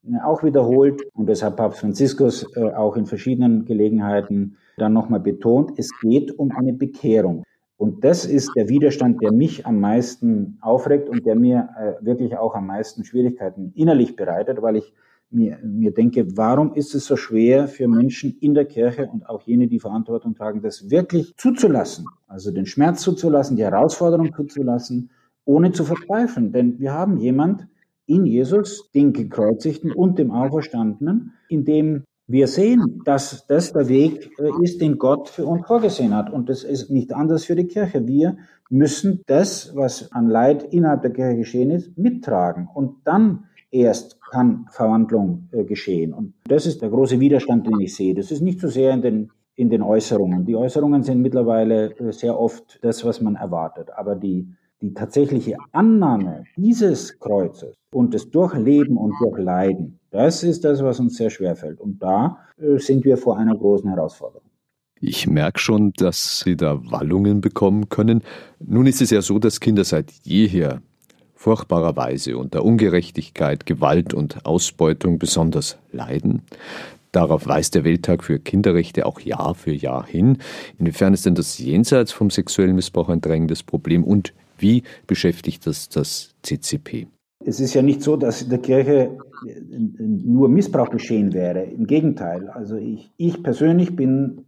äh, 0.05 0.17
auch 0.23 0.43
wiederholt 0.43 1.01
und 1.13 1.27
deshalb 1.27 1.57
Papst 1.57 1.81
Franziskus 1.81 2.47
äh, 2.55 2.71
auch 2.71 2.95
in 2.95 3.05
verschiedenen 3.05 3.65
Gelegenheiten 3.65 4.55
dann 4.77 4.93
nochmal 4.93 5.19
betont, 5.19 5.77
es 5.77 5.91
geht 5.99 6.39
um 6.39 6.51
eine 6.51 6.71
Bekehrung. 6.71 7.43
Und 7.75 8.05
das 8.05 8.25
ist 8.25 8.49
der 8.55 8.69
Widerstand, 8.69 9.21
der 9.21 9.33
mich 9.33 9.65
am 9.65 9.81
meisten 9.81 10.57
aufregt 10.61 11.09
und 11.09 11.25
der 11.25 11.35
mir 11.35 11.67
äh, 11.77 12.05
wirklich 12.05 12.37
auch 12.37 12.55
am 12.55 12.67
meisten 12.67 13.03
Schwierigkeiten 13.03 13.73
innerlich 13.75 14.15
bereitet, 14.15 14.61
weil 14.61 14.77
ich 14.77 14.93
mir, 15.31 15.59
mir 15.63 15.93
denke, 15.93 16.37
warum 16.37 16.73
ist 16.73 16.95
es 16.95 17.05
so 17.05 17.15
schwer 17.15 17.67
für 17.67 17.87
Menschen 17.87 18.37
in 18.39 18.53
der 18.53 18.65
Kirche 18.65 19.07
und 19.07 19.29
auch 19.29 19.43
jene, 19.43 19.67
die 19.67 19.79
Verantwortung 19.79 20.35
tragen, 20.35 20.61
das 20.61 20.89
wirklich 20.89 21.35
zuzulassen, 21.37 22.05
also 22.27 22.51
den 22.51 22.65
Schmerz 22.65 23.01
zuzulassen, 23.01 23.55
die 23.55 23.63
Herausforderung 23.63 24.33
zuzulassen, 24.33 25.11
ohne 25.45 25.71
zu 25.71 25.83
verzweifeln. 25.83 26.51
Denn 26.51 26.79
wir 26.79 26.93
haben 26.93 27.17
jemand 27.17 27.67
in 28.05 28.25
Jesus, 28.25 28.89
den 28.91 29.13
Gekreuzigten 29.13 29.91
und 29.91 30.17
dem 30.17 30.31
Auferstandenen, 30.31 31.33
in 31.47 31.63
dem 31.63 32.03
wir 32.25 32.47
sehen, 32.47 33.01
dass 33.05 33.47
das 33.47 33.73
der 33.73 33.87
Weg 33.87 34.31
äh, 34.39 34.51
ist, 34.63 34.81
den 34.81 34.99
Gott 34.99 35.29
für 35.29 35.45
uns 35.45 35.65
vorgesehen 35.65 36.15
hat. 36.15 36.31
Und 36.31 36.47
das 36.47 36.63
ist 36.63 36.91
nicht 36.91 37.11
anders 37.11 37.45
für 37.45 37.55
die 37.55 37.65
Kirche. 37.65 38.05
Wir 38.07 38.37
müssen 38.69 39.21
das, 39.25 39.75
was 39.75 40.11
an 40.11 40.27
Leid 40.29 40.63
innerhalb 40.71 41.01
der 41.01 41.11
Kirche 41.11 41.37
geschehen 41.37 41.71
ist, 41.71 41.97
mittragen. 41.97 42.67
Und 42.71 42.97
dann 43.03 43.45
erst 43.71 44.19
kann 44.21 44.65
Verwandlung 44.71 45.49
äh, 45.51 45.63
geschehen. 45.63 46.13
Und 46.13 46.33
das 46.45 46.65
ist 46.65 46.81
der 46.81 46.89
große 46.89 47.19
Widerstand, 47.19 47.67
den 47.67 47.79
ich 47.79 47.95
sehe. 47.95 48.13
Das 48.13 48.31
ist 48.31 48.41
nicht 48.41 48.59
so 48.59 48.67
sehr 48.67 48.93
in 48.93 49.01
den, 49.01 49.31
in 49.55 49.69
den 49.69 49.81
Äußerungen. 49.81 50.45
Die 50.45 50.55
Äußerungen 50.55 51.03
sind 51.03 51.21
mittlerweile 51.21 51.95
äh, 51.97 52.11
sehr 52.11 52.39
oft 52.39 52.79
das, 52.81 53.03
was 53.05 53.21
man 53.21 53.35
erwartet. 53.35 53.89
Aber 53.95 54.15
die, 54.15 54.47
die 54.81 54.93
tatsächliche 54.93 55.57
Annahme 55.71 56.45
dieses 56.55 57.19
Kreuzes 57.19 57.75
und 57.93 58.13
das 58.13 58.29
Durchleben 58.29 58.97
und 58.97 59.13
Durchleiden, 59.19 59.99
das 60.11 60.43
ist 60.43 60.63
das, 60.65 60.83
was 60.83 60.99
uns 60.99 61.17
sehr 61.17 61.29
schwer 61.29 61.55
fällt. 61.55 61.79
Und 61.79 62.01
da 62.01 62.37
äh, 62.57 62.77
sind 62.77 63.05
wir 63.05 63.17
vor 63.17 63.37
einer 63.37 63.55
großen 63.55 63.89
Herausforderung. 63.89 64.49
Ich 65.01 65.27
merke 65.27 65.59
schon, 65.59 65.93
dass 65.93 66.41
Sie 66.41 66.57
da 66.57 66.77
Wallungen 66.91 67.39
bekommen 67.39 67.87
können. 67.87 68.21
Nun 68.59 68.85
ist 68.85 69.01
es 69.01 69.11
ja 69.11 69.21
so, 69.21 69.39
dass 69.39 69.61
Kinder 69.61 69.85
seit 69.85 70.11
jeher 70.23 70.81
furchtbarerweise 71.39 72.37
unter 72.37 72.65
Ungerechtigkeit, 72.65 73.65
Gewalt 73.65 74.13
und 74.13 74.45
Ausbeutung 74.45 75.19
besonders 75.19 75.77
leiden. 75.93 76.41
Darauf 77.13 77.47
weist 77.47 77.75
der 77.75 77.85
Welttag 77.85 78.25
für 78.25 78.39
Kinderrechte 78.39 79.05
auch 79.05 79.21
Jahr 79.21 79.55
für 79.55 79.71
Jahr 79.71 80.05
hin. 80.05 80.39
Inwiefern 80.77 81.13
ist 81.13 81.25
denn 81.25 81.35
das 81.35 81.57
jenseits 81.57 82.11
vom 82.11 82.29
sexuellen 82.29 82.75
Missbrauch 82.75 83.07
ein 83.07 83.21
drängendes 83.21 83.63
Problem 83.63 84.03
und 84.03 84.33
wie 84.57 84.83
beschäftigt 85.07 85.65
das 85.65 85.87
das 85.87 86.35
CCP? 86.43 87.07
Es 87.45 87.61
ist 87.61 87.73
ja 87.73 87.81
nicht 87.83 88.03
so, 88.03 88.17
dass 88.17 88.41
in 88.41 88.49
der 88.49 88.59
Kirche 88.59 89.17
nur 89.71 90.49
Missbrauch 90.49 90.89
geschehen 90.89 91.31
wäre. 91.31 91.63
Im 91.63 91.87
Gegenteil. 91.87 92.49
Also 92.49 92.75
ich, 92.75 93.11
ich 93.15 93.41
persönlich 93.41 93.95
bin 93.95 94.43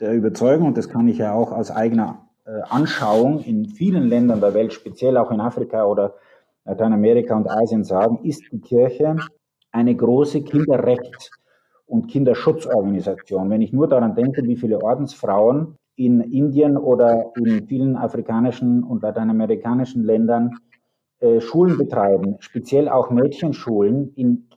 der 0.00 0.12
Überzeugung, 0.12 0.66
und 0.66 0.76
das 0.76 0.88
kann 0.88 1.06
ich 1.06 1.18
ja 1.18 1.34
auch 1.34 1.52
aus 1.52 1.70
eigener 1.70 2.26
äh, 2.44 2.50
Anschauung 2.68 3.44
in 3.44 3.66
vielen 3.66 4.08
Ländern 4.08 4.40
der 4.40 4.54
Welt, 4.54 4.72
speziell 4.72 5.16
auch 5.16 5.30
in 5.30 5.40
Afrika 5.40 5.84
oder 5.84 6.14
Lateinamerika 6.64 7.36
und 7.36 7.50
Asien 7.50 7.84
sagen, 7.84 8.20
ist 8.24 8.44
die 8.52 8.60
Kirche 8.60 9.16
eine 9.70 9.94
große 9.94 10.42
Kinderrechts- 10.42 11.30
und 11.86 12.08
Kinderschutzorganisation. 12.08 13.50
Wenn 13.50 13.62
ich 13.62 13.72
nur 13.72 13.88
daran 13.88 14.14
denke, 14.14 14.42
wie 14.44 14.56
viele 14.56 14.82
Ordensfrauen 14.82 15.76
in 15.96 16.20
Indien 16.20 16.76
oder 16.76 17.32
in 17.36 17.66
vielen 17.66 17.96
afrikanischen 17.96 18.82
und 18.82 19.02
lateinamerikanischen 19.02 20.04
Ländern 20.04 20.52
äh, 21.20 21.40
Schulen 21.40 21.76
betreiben, 21.76 22.36
speziell 22.40 22.88
auch 22.88 23.10
Mädchenschulen 23.10 24.12
in 24.14 24.48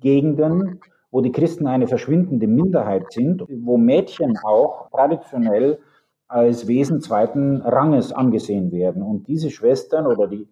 Gegenden, 0.00 0.80
wo 1.10 1.20
die 1.20 1.32
Christen 1.32 1.66
eine 1.66 1.86
verschwindende 1.86 2.46
Minderheit 2.46 3.12
sind, 3.12 3.44
wo 3.48 3.76
Mädchen 3.76 4.36
auch 4.44 4.90
traditionell 4.90 5.78
als 6.28 6.66
Wesen 6.66 7.00
zweiten 7.00 7.60
Ranges 7.62 8.12
angesehen 8.12 8.72
werden. 8.72 9.02
Und 9.02 9.28
diese 9.28 9.50
Schwestern 9.50 10.06
oder 10.06 10.26
die, 10.26 10.48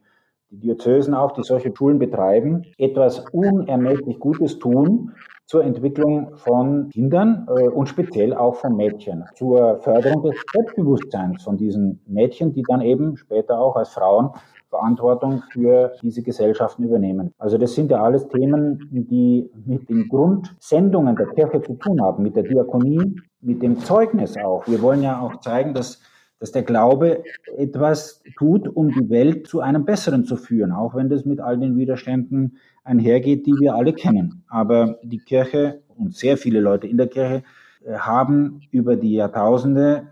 die 0.53 0.61
Diözesen 0.61 1.15
auch, 1.15 1.33
die 1.33 1.43
solche 1.43 1.73
Schulen 1.75 1.99
betreiben, 1.99 2.67
etwas 2.77 3.25
unermesslich 3.33 4.19
Gutes 4.19 4.59
tun 4.59 5.13
zur 5.47 5.65
Entwicklung 5.65 6.37
von 6.37 6.91
Kindern 6.91 7.47
äh, 7.49 7.69
und 7.69 7.89
speziell 7.89 8.35
auch 8.35 8.57
von 8.57 8.77
Mädchen, 8.77 9.25
zur 9.35 9.81
Förderung 9.81 10.23
des 10.23 10.41
Selbstbewusstseins 10.53 11.43
von 11.43 11.57
diesen 11.57 12.01
Mädchen, 12.07 12.53
die 12.53 12.63
dann 12.69 12.83
eben 12.83 13.17
später 13.17 13.59
auch 13.59 13.77
als 13.77 13.91
Frauen 13.91 14.31
Verantwortung 14.69 15.43
für 15.53 15.93
diese 16.01 16.23
Gesellschaften 16.23 16.85
übernehmen. 16.85 17.35
Also 17.39 17.59
das 17.59 17.75
sind 17.75 17.91
ja 17.91 18.03
alles 18.03 18.27
Themen, 18.29 18.89
die 18.91 19.51
mit 19.67 19.91
den 19.91 20.09
Grundsendungen 20.09 21.15
der 21.17 21.27
Kirche 21.27 21.61
zu 21.61 21.75
tun 21.75 22.01
haben, 22.01 22.23
mit 22.23 22.37
der 22.37 22.45
Diakonie, 22.45 23.21
mit 23.43 23.63
dem 23.63 23.79
Zeugnis 23.79 24.39
auch. 24.39 24.67
Wir 24.67 24.81
wollen 24.81 25.03
ja 25.03 25.21
auch 25.21 25.41
zeigen, 25.41 25.75
dass 25.75 26.01
dass 26.43 26.51
der 26.51 26.65
Glaube 26.65 27.23
etwas 27.57 28.21
tut, 28.37 28.67
um 28.67 28.91
die 28.91 29.09
Welt 29.11 29.47
zu 29.47 29.61
einem 29.61 29.85
Besseren 29.85 30.25
zu 30.25 30.35
führen, 30.35 30.73
auch 30.73 30.97
wenn 30.97 31.09
das 31.09 31.25
mit 31.25 31.39
all 31.39 31.57
den 31.57 31.77
Widerständen 31.77 32.57
einhergeht, 32.83 33.47
die 33.47 33.55
wir 33.61 33.77
alle 33.77 33.93
kennen. 33.93 34.43
Aber 34.49 34.99
die 35.05 35.21
Kirche 35.21 35.83
und 35.97 36.17
sehr 36.17 36.37
viele 36.37 36.59
Leute 36.59 36.89
in 36.89 36.97
der 36.97 37.07
Kirche 37.07 37.45
äh, 37.85 37.95
haben 37.95 38.63
über 38.73 38.97
die 38.97 39.13
Jahrtausende 39.13 40.09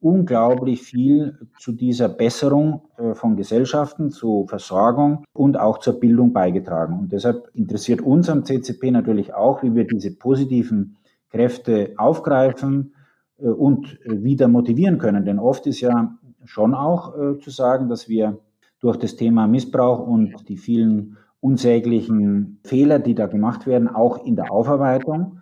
unglaublich 0.00 0.82
viel 0.82 1.38
zu 1.58 1.72
dieser 1.72 2.10
Besserung 2.10 2.82
äh, 2.98 3.14
von 3.14 3.36
Gesellschaften, 3.36 4.10
zu 4.10 4.44
Versorgung 4.50 5.24
und 5.32 5.58
auch 5.58 5.78
zur 5.78 5.98
Bildung 5.98 6.34
beigetragen. 6.34 6.98
Und 6.98 7.12
deshalb 7.12 7.48
interessiert 7.54 8.02
uns 8.02 8.28
am 8.28 8.44
CCP 8.44 8.90
natürlich 8.90 9.32
auch, 9.32 9.62
wie 9.62 9.74
wir 9.74 9.86
diese 9.86 10.14
positiven 10.14 10.98
Kräfte 11.30 11.94
aufgreifen 11.96 12.92
und 13.40 13.98
wieder 14.04 14.48
motivieren 14.48 14.98
können. 14.98 15.24
Denn 15.24 15.38
oft 15.38 15.66
ist 15.66 15.80
ja 15.80 16.16
schon 16.44 16.74
auch 16.74 17.38
zu 17.38 17.50
sagen, 17.50 17.88
dass 17.88 18.08
wir 18.08 18.38
durch 18.80 18.96
das 18.96 19.16
Thema 19.16 19.46
Missbrauch 19.46 20.06
und 20.06 20.48
die 20.48 20.56
vielen 20.56 21.16
unsäglichen 21.40 22.60
Fehler, 22.64 22.98
die 22.98 23.14
da 23.14 23.26
gemacht 23.26 23.66
werden, 23.66 23.88
auch 23.88 24.24
in 24.24 24.36
der 24.36 24.50
Aufarbeitung, 24.50 25.40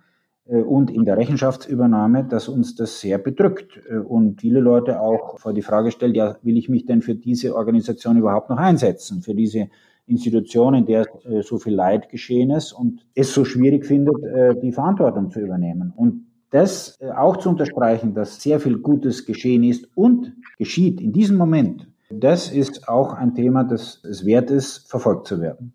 äh, 0.49 0.61
und 0.61 0.91
in 0.91 1.05
der 1.05 1.17
Rechenschaftsübernahme, 1.17 2.23
dass 2.23 2.49
uns 2.49 2.75
das 2.75 2.99
sehr 2.99 3.17
bedrückt 3.17 3.79
äh, 3.89 3.97
und 3.97 4.41
viele 4.41 4.59
Leute 4.59 4.99
auch 4.99 5.39
vor 5.39 5.53
die 5.53 5.61
Frage 5.61 5.91
stellen, 5.91 6.15
ja, 6.15 6.37
will 6.41 6.57
ich 6.57 6.69
mich 6.69 6.85
denn 6.85 7.01
für 7.01 7.15
diese 7.15 7.55
Organisation 7.55 8.17
überhaupt 8.17 8.49
noch 8.49 8.57
einsetzen, 8.57 9.21
für 9.21 9.35
diese 9.35 9.69
Institution, 10.07 10.73
in 10.73 10.85
der 10.85 11.05
äh, 11.25 11.43
so 11.43 11.59
viel 11.59 11.73
Leid 11.73 12.09
geschehen 12.09 12.49
ist 12.49 12.73
und 12.73 13.05
es 13.13 13.33
so 13.33 13.45
schwierig 13.45 13.85
findet, 13.85 14.15
die 14.63 14.71
Verantwortung 14.71 15.29
zu 15.29 15.39
übernehmen. 15.39 15.93
Und 15.95 16.25
das 16.51 16.99
auch 17.15 17.37
zu 17.37 17.49
unterstreichen, 17.49 18.13
dass 18.13 18.41
sehr 18.41 18.59
viel 18.59 18.77
Gutes 18.77 19.25
geschehen 19.25 19.63
ist 19.63 19.87
und 19.95 20.33
geschieht 20.57 21.01
in 21.01 21.13
diesem 21.13 21.37
Moment, 21.37 21.87
das 22.09 22.51
ist 22.51 22.87
auch 22.87 23.13
ein 23.13 23.35
Thema, 23.35 23.63
das 23.63 24.01
es 24.03 24.25
wert 24.25 24.49
ist, 24.49 24.89
verfolgt 24.89 25.27
zu 25.27 25.39
werden. 25.41 25.73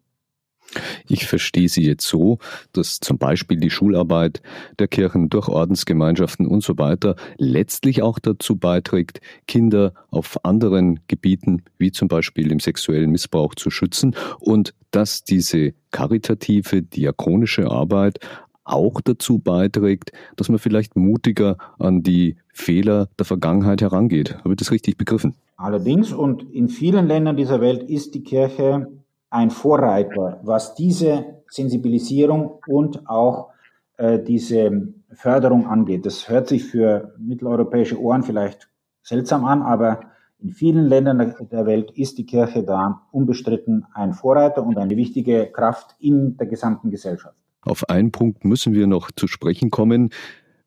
Ich 1.06 1.26
verstehe 1.26 1.68
sie 1.68 1.84
jetzt 1.84 2.06
so, 2.06 2.38
dass 2.72 2.98
zum 2.98 3.18
Beispiel 3.18 3.58
die 3.58 3.70
Schularbeit 3.70 4.42
der 4.78 4.88
Kirchen 4.88 5.28
durch 5.28 5.48
Ordensgemeinschaften 5.48 6.46
und 6.46 6.62
so 6.62 6.78
weiter 6.78 7.16
letztlich 7.36 8.02
auch 8.02 8.18
dazu 8.18 8.56
beiträgt, 8.56 9.20
Kinder 9.46 9.92
auf 10.10 10.44
anderen 10.44 11.00
Gebieten, 11.06 11.62
wie 11.78 11.92
zum 11.92 12.08
Beispiel 12.08 12.50
im 12.50 12.60
sexuellen 12.60 13.10
Missbrauch, 13.10 13.54
zu 13.54 13.70
schützen 13.70 14.16
und 14.40 14.74
dass 14.90 15.24
diese 15.24 15.74
karitative, 15.90 16.82
diakonische 16.82 17.70
Arbeit 17.70 18.18
auch 18.64 19.00
dazu 19.00 19.38
beiträgt, 19.38 20.12
dass 20.36 20.48
man 20.48 20.58
vielleicht 20.58 20.96
mutiger 20.96 21.56
an 21.78 22.02
die 22.02 22.36
Fehler 22.52 23.08
der 23.18 23.26
Vergangenheit 23.26 23.82
herangeht. 23.82 24.38
Habe 24.38 24.50
ich 24.50 24.56
das 24.56 24.70
richtig 24.70 24.96
begriffen? 24.96 25.34
Allerdings, 25.56 26.12
und 26.12 26.42
in 26.52 26.68
vielen 26.68 27.06
Ländern 27.06 27.36
dieser 27.36 27.60
Welt 27.60 27.82
ist 27.82 28.14
die 28.14 28.22
Kirche 28.22 28.88
ein 29.30 29.50
Vorreiter, 29.50 30.40
was 30.42 30.74
diese 30.74 31.42
Sensibilisierung 31.48 32.60
und 32.66 33.08
auch 33.08 33.50
äh, 33.96 34.18
diese 34.18 34.94
Förderung 35.12 35.66
angeht. 35.66 36.06
Das 36.06 36.28
hört 36.28 36.48
sich 36.48 36.64
für 36.64 37.14
mitteleuropäische 37.18 38.00
Ohren 38.00 38.22
vielleicht 38.22 38.68
seltsam 39.02 39.44
an, 39.44 39.62
aber 39.62 40.00
in 40.38 40.50
vielen 40.50 40.86
Ländern 40.86 41.34
der 41.50 41.66
Welt 41.66 41.90
ist 41.92 42.18
die 42.18 42.26
Kirche 42.26 42.64
da 42.64 43.06
unbestritten 43.12 43.86
ein 43.94 44.12
Vorreiter 44.12 44.64
und 44.64 44.76
eine 44.76 44.96
wichtige 44.96 45.46
Kraft 45.46 45.94
in 45.98 46.36
der 46.36 46.46
gesamten 46.46 46.90
Gesellschaft. 46.90 47.36
Auf 47.64 47.88
einen 47.88 48.12
Punkt 48.12 48.44
müssen 48.44 48.74
wir 48.74 48.86
noch 48.86 49.10
zu 49.14 49.26
sprechen 49.26 49.70
kommen. 49.70 50.10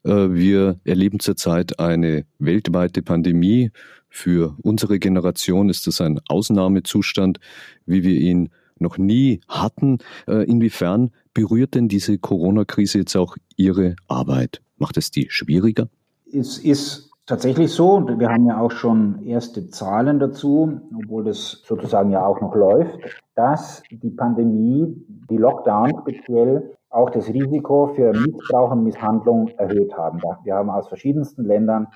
Äh, 0.04 0.32
wir 0.32 0.80
erleben 0.84 1.20
zurzeit 1.20 1.80
eine 1.80 2.26
weltweite 2.40 3.02
Pandemie. 3.02 3.72
Für 4.10 4.56
unsere 4.62 5.00
Generation 5.00 5.70
ist 5.70 5.86
das 5.88 6.02
ein 6.02 6.20
Ausnahmezustand, 6.28 7.40
wie 7.86 8.04
wir 8.04 8.20
ihn 8.20 8.50
noch 8.80 8.98
nie 8.98 9.42
hatten. 9.48 10.00
Äh, 10.28 10.44
inwiefern 10.50 11.12
berührt 11.34 11.76
denn 11.76 11.88
diese 11.88 12.18
Corona-Krise 12.18 13.00
jetzt 13.00 13.16
auch 13.16 13.38
Ihre 13.56 13.96
Arbeit? 14.08 14.62
Macht 14.78 14.98
es 14.98 15.12
die 15.12 15.28
schwieriger? 15.30 15.90
Es 16.32 16.58
ist 16.58 17.12
tatsächlich 17.26 17.72
so, 17.72 17.94
und 17.94 18.20
wir 18.20 18.30
haben 18.30 18.48
ja 18.48 18.60
auch 18.60 18.72
schon 18.72 19.24
erste 19.26 19.70
Zahlen 19.70 20.20
dazu, 20.20 20.82
obwohl 20.96 21.26
das 21.26 21.62
sozusagen 21.66 22.12
ja 22.12 22.26
auch 22.26 22.42
noch 22.42 22.56
läuft, 22.56 23.00
dass 23.36 23.84
die 23.92 24.10
Pandemie, 24.10 24.96
die 25.30 25.38
Lockdown 25.38 25.94
speziell, 26.02 26.78
auch 26.89 27.10
das 27.10 27.28
Risiko 27.28 27.88
für 27.88 28.12
Missbrauch 28.12 28.71
und 28.71 28.84
Misshandlung 28.84 29.50
erhöht 29.58 29.97
haben. 29.97 30.21
Wir 30.43 30.56
haben 30.56 30.69
aus 30.69 30.88
verschiedensten 30.88 31.43
Ländern 31.43 31.88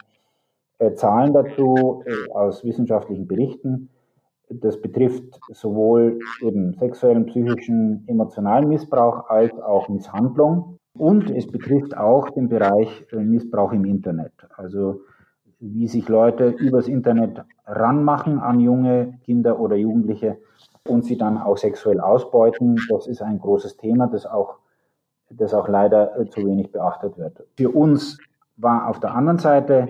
äh, 0.80 0.94
Zahlen 0.94 1.34
dazu, 1.34 2.04
aus 2.34 2.64
wissenschaftlichen 2.64 3.28
Berichten, 3.28 3.90
das 4.54 4.82
betrifft 4.82 5.40
sowohl 5.50 6.20
eben 6.42 6.74
sexuellen, 6.74 7.26
psychischen, 7.26 8.04
emotionalen 8.08 8.68
Missbrauch 8.68 9.30
als 9.30 9.58
auch 9.62 9.88
Misshandlung. 9.90 10.78
Und 10.98 11.32
es 11.32 11.48
betrifft 11.48 11.96
auch 11.96 12.30
den 12.32 12.50
Bereich 12.50 13.06
äh, 13.12 13.18
Missbrauch 13.18 13.72
im 13.72 13.86
Internet. 13.86 14.34
Also 14.58 15.02
wie 15.60 15.88
sich 15.88 16.10
Leute 16.10 16.50
übers 16.50 16.88
Internet 16.88 17.44
ranmachen 17.66 18.40
an 18.40 18.60
junge 18.60 19.20
Kinder 19.24 19.60
oder 19.60 19.76
Jugendliche 19.76 20.38
und 20.88 21.06
sie 21.06 21.18
dann 21.18 21.38
auch 21.38 21.58
sexuell 21.58 22.02
ausbeuten. 22.02 22.78
Das 22.90 23.08
ist 23.08 23.22
ein 23.22 23.40
großes 23.40 23.78
Thema, 23.78 24.08
das 24.08 24.26
auch, 24.26 24.58
das 25.38 25.54
auch 25.54 25.68
leider 25.68 26.18
äh, 26.20 26.30
zu 26.30 26.46
wenig 26.46 26.72
beachtet 26.72 27.18
wird. 27.18 27.44
Für 27.58 27.70
uns 27.70 28.18
war 28.58 28.88
auf 28.88 29.00
der 29.00 29.14
anderen 29.14 29.40
Seite 29.40 29.88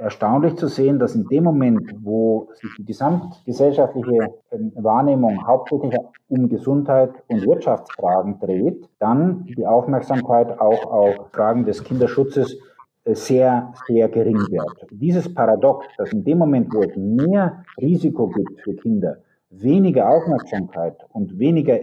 erstaunlich 0.00 0.56
zu 0.56 0.66
sehen, 0.66 0.98
dass 0.98 1.14
in 1.14 1.26
dem 1.28 1.44
Moment, 1.44 1.94
wo 2.02 2.48
sich 2.54 2.70
die 2.78 2.84
gesamtgesellschaftliche 2.84 4.32
ähm, 4.50 4.72
Wahrnehmung 4.76 5.46
hauptsächlich 5.46 5.94
um 6.28 6.48
Gesundheit 6.48 7.10
und 7.28 7.46
Wirtschaftsfragen 7.46 8.38
dreht, 8.40 8.88
dann 8.98 9.44
die 9.44 9.66
Aufmerksamkeit 9.66 10.58
auch 10.58 10.84
auf 10.86 11.30
Fragen 11.32 11.64
des 11.66 11.84
Kinderschutzes 11.84 12.56
äh, 13.04 13.14
sehr, 13.14 13.72
sehr 13.86 14.08
gering 14.08 14.38
wird. 14.38 14.86
Dieses 14.90 15.32
Paradox, 15.32 15.86
dass 15.98 16.12
in 16.12 16.24
dem 16.24 16.38
Moment, 16.38 16.72
wo 16.72 16.82
es 16.82 16.96
mehr 16.96 17.62
Risiko 17.78 18.28
gibt 18.28 18.60
für 18.62 18.74
Kinder, 18.74 19.18
weniger 19.50 20.08
Aufmerksamkeit 20.08 20.96
und 21.12 21.38
weniger 21.38 21.80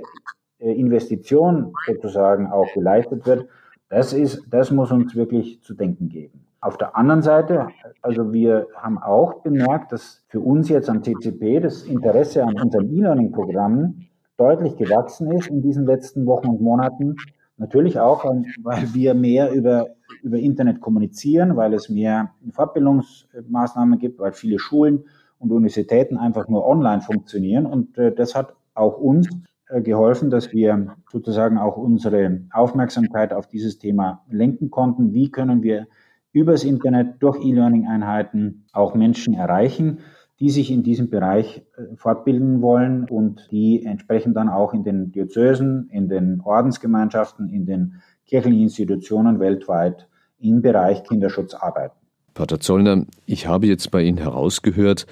Investition 0.60 1.74
sozusagen 1.86 2.48
auch 2.48 2.68
geleistet 2.74 3.26
wird, 3.26 3.48
das 3.90 4.14
ist, 4.14 4.44
das 4.50 4.72
muss 4.72 4.92
uns 4.92 5.16
wirklich 5.16 5.62
zu 5.62 5.74
denken 5.74 6.10
geben. 6.10 6.46
Auf 6.60 6.78
der 6.78 6.98
anderen 6.98 7.22
Seite, 7.22 7.68
also 8.02 8.34
wir 8.34 8.68
haben 8.76 8.98
auch 8.98 9.42
bemerkt, 9.42 9.92
dass 9.92 10.24
für 10.28 10.40
uns 10.40 10.70
jetzt 10.70 10.90
am 10.90 11.04
CCP 11.04 11.60
das 11.60 11.84
Interesse 11.84 12.44
an 12.44 12.60
unseren 12.60 12.90
E-Learning-Programmen 12.90 14.08
deutlich 14.38 14.76
gewachsen 14.76 15.32
ist 15.32 15.48
in 15.48 15.62
diesen 15.62 15.86
letzten 15.86 16.26
Wochen 16.26 16.48
und 16.48 16.62
Monaten. 16.62 17.16
Natürlich 17.58 18.00
auch, 18.00 18.26
weil 18.64 18.94
wir 18.94 19.14
mehr 19.14 19.52
über, 19.52 19.88
über 20.24 20.38
Internet 20.38 20.82
kommunizieren, 20.82 21.56
weil 21.56 21.74
es 21.74 21.90
mehr 21.90 22.32
Fortbildungsmaßnahmen 22.52 24.00
gibt, 24.00 24.20
weil 24.20 24.34
viele 24.34 24.60
Schulen 24.60 25.06
und 25.40 25.52
Universitäten 25.52 26.18
einfach 26.18 26.48
nur 26.48 26.66
online 26.66 27.02
funktionieren. 27.02 27.66
Und 27.66 27.98
äh, 27.98 28.14
das 28.14 28.36
hat 28.36 28.56
auch 28.74 28.98
uns 28.98 29.28
äh, 29.28 29.32
geholfen, 29.70 30.30
dass 30.30 30.52
wir 30.52 30.96
sozusagen 31.12 31.58
auch 31.58 31.78
unsere 31.78 32.42
Aufmerksamkeit 32.52 33.34
auf 33.34 33.48
dieses 33.48 33.80
Thema 33.80 34.24
lenken 34.30 34.70
konnten. 34.72 35.14
Wie 35.14 35.30
können 35.30 35.64
wir 35.64 35.88
übers 36.32 36.64
Internet 36.64 37.16
durch 37.20 37.44
E-Learning-Einheiten 37.44 38.66
auch 38.72 38.96
Menschen 38.96 39.34
erreichen, 39.34 40.00
die 40.40 40.50
sich 40.50 40.72
in 40.72 40.84
diesem 40.84 41.10
Bereich 41.10 41.64
äh, 41.78 41.96
fortbilden 41.96 42.62
wollen 42.62 43.06
und 43.06 43.48
die 43.52 43.84
entsprechend 43.84 44.36
dann 44.38 44.50
auch 44.50 44.74
in 44.74 44.84
den 44.84 45.12
Diözesen, 45.12 45.90
in 45.92 46.10
den 46.10 46.42
Ordensgemeinschaften, 46.42 47.50
in 47.50 47.66
den 47.66 47.96
kirchlichen 48.26 48.62
Institutionen 48.62 49.40
weltweit 49.40 50.08
im 50.40 50.62
Bereich 50.62 51.04
Kinderschutz 51.04 51.56
arbeiten. 51.56 51.96
Pater 52.36 52.60
Zollner, 52.60 53.06
ich 53.26 53.48
habe 53.48 53.66
jetzt 53.66 53.90
bei 53.90 54.04
Ihnen 54.04 54.20
herausgehört, 54.20 55.08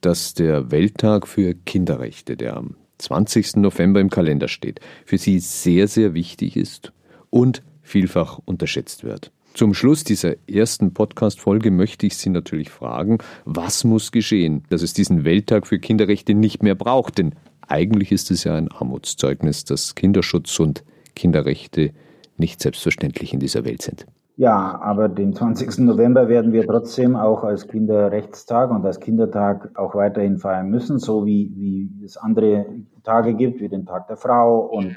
dass 0.00 0.34
der 0.34 0.70
Welttag 0.70 1.26
für 1.26 1.54
Kinderrechte, 1.54 2.36
der 2.36 2.56
am 2.56 2.76
20. 2.98 3.56
November 3.56 4.00
im 4.00 4.10
Kalender 4.10 4.48
steht, 4.48 4.80
für 5.04 5.18
Sie 5.18 5.38
sehr, 5.38 5.88
sehr 5.88 6.14
wichtig 6.14 6.56
ist 6.56 6.92
und 7.30 7.62
vielfach 7.82 8.38
unterschätzt 8.44 9.04
wird. 9.04 9.32
Zum 9.54 9.74
Schluss 9.74 10.04
dieser 10.04 10.36
ersten 10.48 10.94
Podcast-Folge 10.94 11.70
möchte 11.70 12.06
ich 12.06 12.16
Sie 12.16 12.30
natürlich 12.30 12.70
fragen, 12.70 13.18
was 13.44 13.82
muss 13.82 14.12
geschehen, 14.12 14.62
dass 14.68 14.82
es 14.82 14.92
diesen 14.92 15.24
Welttag 15.24 15.66
für 15.66 15.78
Kinderrechte 15.78 16.34
nicht 16.34 16.62
mehr 16.62 16.74
braucht? 16.74 17.18
Denn 17.18 17.34
eigentlich 17.66 18.12
ist 18.12 18.30
es 18.30 18.44
ja 18.44 18.54
ein 18.54 18.70
Armutszeugnis, 18.70 19.64
dass 19.64 19.94
Kinderschutz 19.94 20.60
und 20.60 20.84
Kinderrechte 21.16 21.92
nicht 22.36 22.60
selbstverständlich 22.62 23.32
in 23.32 23.40
dieser 23.40 23.64
Welt 23.64 23.82
sind. 23.82 24.06
Ja, 24.38 24.78
aber 24.80 25.08
den 25.08 25.34
20. 25.34 25.78
November 25.78 26.28
werden 26.28 26.52
wir 26.52 26.64
trotzdem 26.64 27.16
auch 27.16 27.42
als 27.42 27.66
Kinderrechtstag 27.66 28.70
und 28.70 28.86
als 28.86 29.00
Kindertag 29.00 29.76
auch 29.76 29.96
weiterhin 29.96 30.38
feiern 30.38 30.70
müssen, 30.70 31.00
so 31.00 31.26
wie, 31.26 31.52
wie 31.56 32.04
es 32.04 32.16
andere 32.16 32.66
Tage 33.02 33.34
gibt, 33.34 33.60
wie 33.60 33.68
den 33.68 33.84
Tag 33.84 34.06
der 34.06 34.16
Frau 34.16 34.60
und 34.60 34.96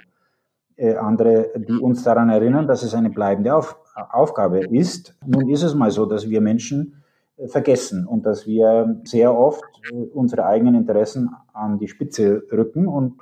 äh, 0.76 0.94
andere, 0.94 1.50
die 1.58 1.74
uns 1.74 2.04
daran 2.04 2.30
erinnern, 2.30 2.68
dass 2.68 2.84
es 2.84 2.94
eine 2.94 3.10
bleibende 3.10 3.56
Auf 3.56 3.78
Aufgabe 4.12 4.60
ist. 4.60 5.18
Nun 5.26 5.50
ist 5.50 5.64
es 5.64 5.74
mal 5.74 5.90
so, 5.90 6.06
dass 6.06 6.30
wir 6.30 6.40
Menschen 6.40 7.02
äh, 7.38 7.48
vergessen 7.48 8.06
und 8.06 8.28
dass 8.28 8.46
wir 8.46 9.02
sehr 9.06 9.36
oft 9.36 9.64
äh, 9.92 9.96
unsere 10.14 10.46
eigenen 10.46 10.76
Interessen 10.76 11.32
an 11.52 11.80
die 11.80 11.88
Spitze 11.88 12.44
rücken 12.52 12.88
und 12.88 13.16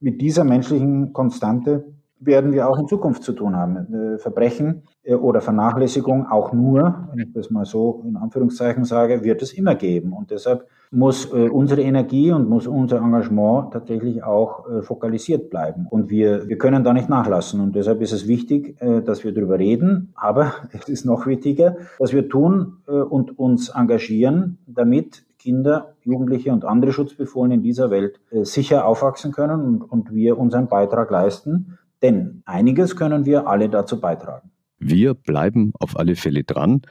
mit 0.00 0.20
dieser 0.20 0.42
menschlichen 0.42 1.12
Konstante 1.12 1.84
werden 2.24 2.52
wir 2.52 2.68
auch 2.68 2.78
in 2.78 2.88
Zukunft 2.88 3.22
zu 3.22 3.32
tun 3.32 3.56
haben. 3.56 3.76
Äh, 3.76 4.18
Verbrechen 4.18 4.82
äh, 5.02 5.14
oder 5.14 5.40
Vernachlässigung 5.40 6.26
auch 6.26 6.52
nur, 6.52 7.08
wenn 7.10 7.20
ich 7.20 7.32
das 7.32 7.50
mal 7.50 7.64
so 7.64 8.02
in 8.06 8.16
Anführungszeichen 8.16 8.84
sage, 8.84 9.24
wird 9.24 9.42
es 9.42 9.52
immer 9.52 9.74
geben. 9.74 10.12
Und 10.12 10.30
deshalb 10.30 10.66
muss 10.90 11.32
äh, 11.32 11.48
unsere 11.48 11.82
Energie 11.82 12.32
und 12.32 12.48
muss 12.48 12.66
unser 12.66 12.98
Engagement 12.98 13.72
tatsächlich 13.72 14.22
auch 14.22 14.66
fokalisiert 14.82 15.50
bleiben. 15.50 15.86
Und 15.88 16.10
wir, 16.10 16.48
wir 16.48 16.58
können 16.58 16.84
da 16.84 16.92
nicht 16.92 17.08
nachlassen. 17.08 17.60
Und 17.60 17.74
deshalb 17.74 18.00
ist 18.02 18.12
es 18.12 18.28
wichtig, 18.28 18.76
dass 18.78 19.24
wir 19.24 19.32
darüber 19.32 19.58
reden. 19.58 20.12
Aber 20.14 20.52
es 20.72 20.88
ist 20.88 21.04
noch 21.04 21.26
wichtiger, 21.26 21.76
dass 21.98 22.12
wir 22.12 22.28
tun 22.28 22.78
und 22.86 23.38
uns 23.38 23.70
engagieren, 23.70 24.58
damit 24.66 25.24
Kinder, 25.38 25.94
Jugendliche 26.02 26.52
und 26.52 26.64
andere 26.64 26.92
Schutzbefohlene 26.92 27.54
in 27.54 27.62
dieser 27.62 27.90
Welt 27.90 28.20
sicher 28.30 28.86
aufwachsen 28.86 29.32
können 29.32 29.60
und, 29.60 29.82
und 29.82 30.14
wir 30.14 30.38
unseren 30.38 30.68
Beitrag 30.68 31.10
leisten 31.10 31.78
denn 32.02 32.42
einiges 32.44 32.96
können 32.96 33.24
wir 33.24 33.46
alle 33.46 33.68
dazu 33.68 34.00
beitragen. 34.00 34.50
Wir 34.78 35.14
bleiben 35.14 35.72
auf 35.78 35.96
alle 35.96 36.16
Fälle 36.16 36.42
dran. 36.42 36.82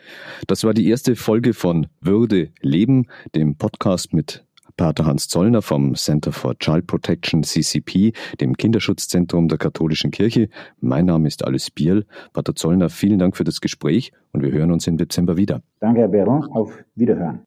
Das 0.47 0.63
war 0.63 0.73
die 0.73 0.87
erste 0.87 1.17
Folge 1.17 1.53
von 1.53 1.87
Würde 1.99 2.49
Leben, 2.61 3.07
dem 3.35 3.57
Podcast 3.57 4.13
mit 4.13 4.45
Pater 4.77 5.05
Hans 5.05 5.27
Zollner 5.27 5.61
vom 5.61 5.95
Center 5.95 6.31
for 6.31 6.57
Child 6.57 6.87
Protection 6.87 7.43
CCP, 7.43 8.13
dem 8.39 8.55
Kinderschutzzentrum 8.55 9.49
der 9.49 9.57
Katholischen 9.57 10.11
Kirche. 10.11 10.47
Mein 10.79 11.05
Name 11.05 11.27
ist 11.27 11.45
Alice 11.45 11.69
Bierl. 11.69 12.05
Pater 12.31 12.55
Zollner, 12.55 12.89
vielen 12.89 13.19
Dank 13.19 13.35
für 13.35 13.43
das 13.43 13.59
Gespräch 13.59 14.13
und 14.31 14.41
wir 14.41 14.51
hören 14.51 14.71
uns 14.71 14.87
im 14.87 14.95
Dezember 14.95 15.35
wieder. 15.35 15.61
Danke, 15.81 15.99
Herr 16.01 16.07
Beron. 16.07 16.45
Auf 16.45 16.77
Wiederhören. 16.95 17.41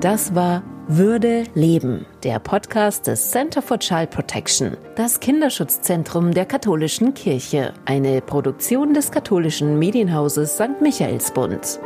Das 0.00 0.34
war 0.34 0.62
würde 0.88 1.44
leben, 1.54 2.06
der 2.22 2.38
Podcast 2.38 3.08
des 3.08 3.32
Center 3.32 3.60
for 3.60 3.78
Child 3.78 4.10
Protection, 4.10 4.76
das 4.94 5.18
Kinderschutzzentrum 5.18 6.32
der 6.32 6.44
katholischen 6.44 7.12
Kirche, 7.12 7.74
eine 7.86 8.20
Produktion 8.20 8.94
des 8.94 9.10
katholischen 9.10 9.78
Medienhauses 9.80 10.54
St. 10.54 10.80
Michaelsbund. 10.80 11.80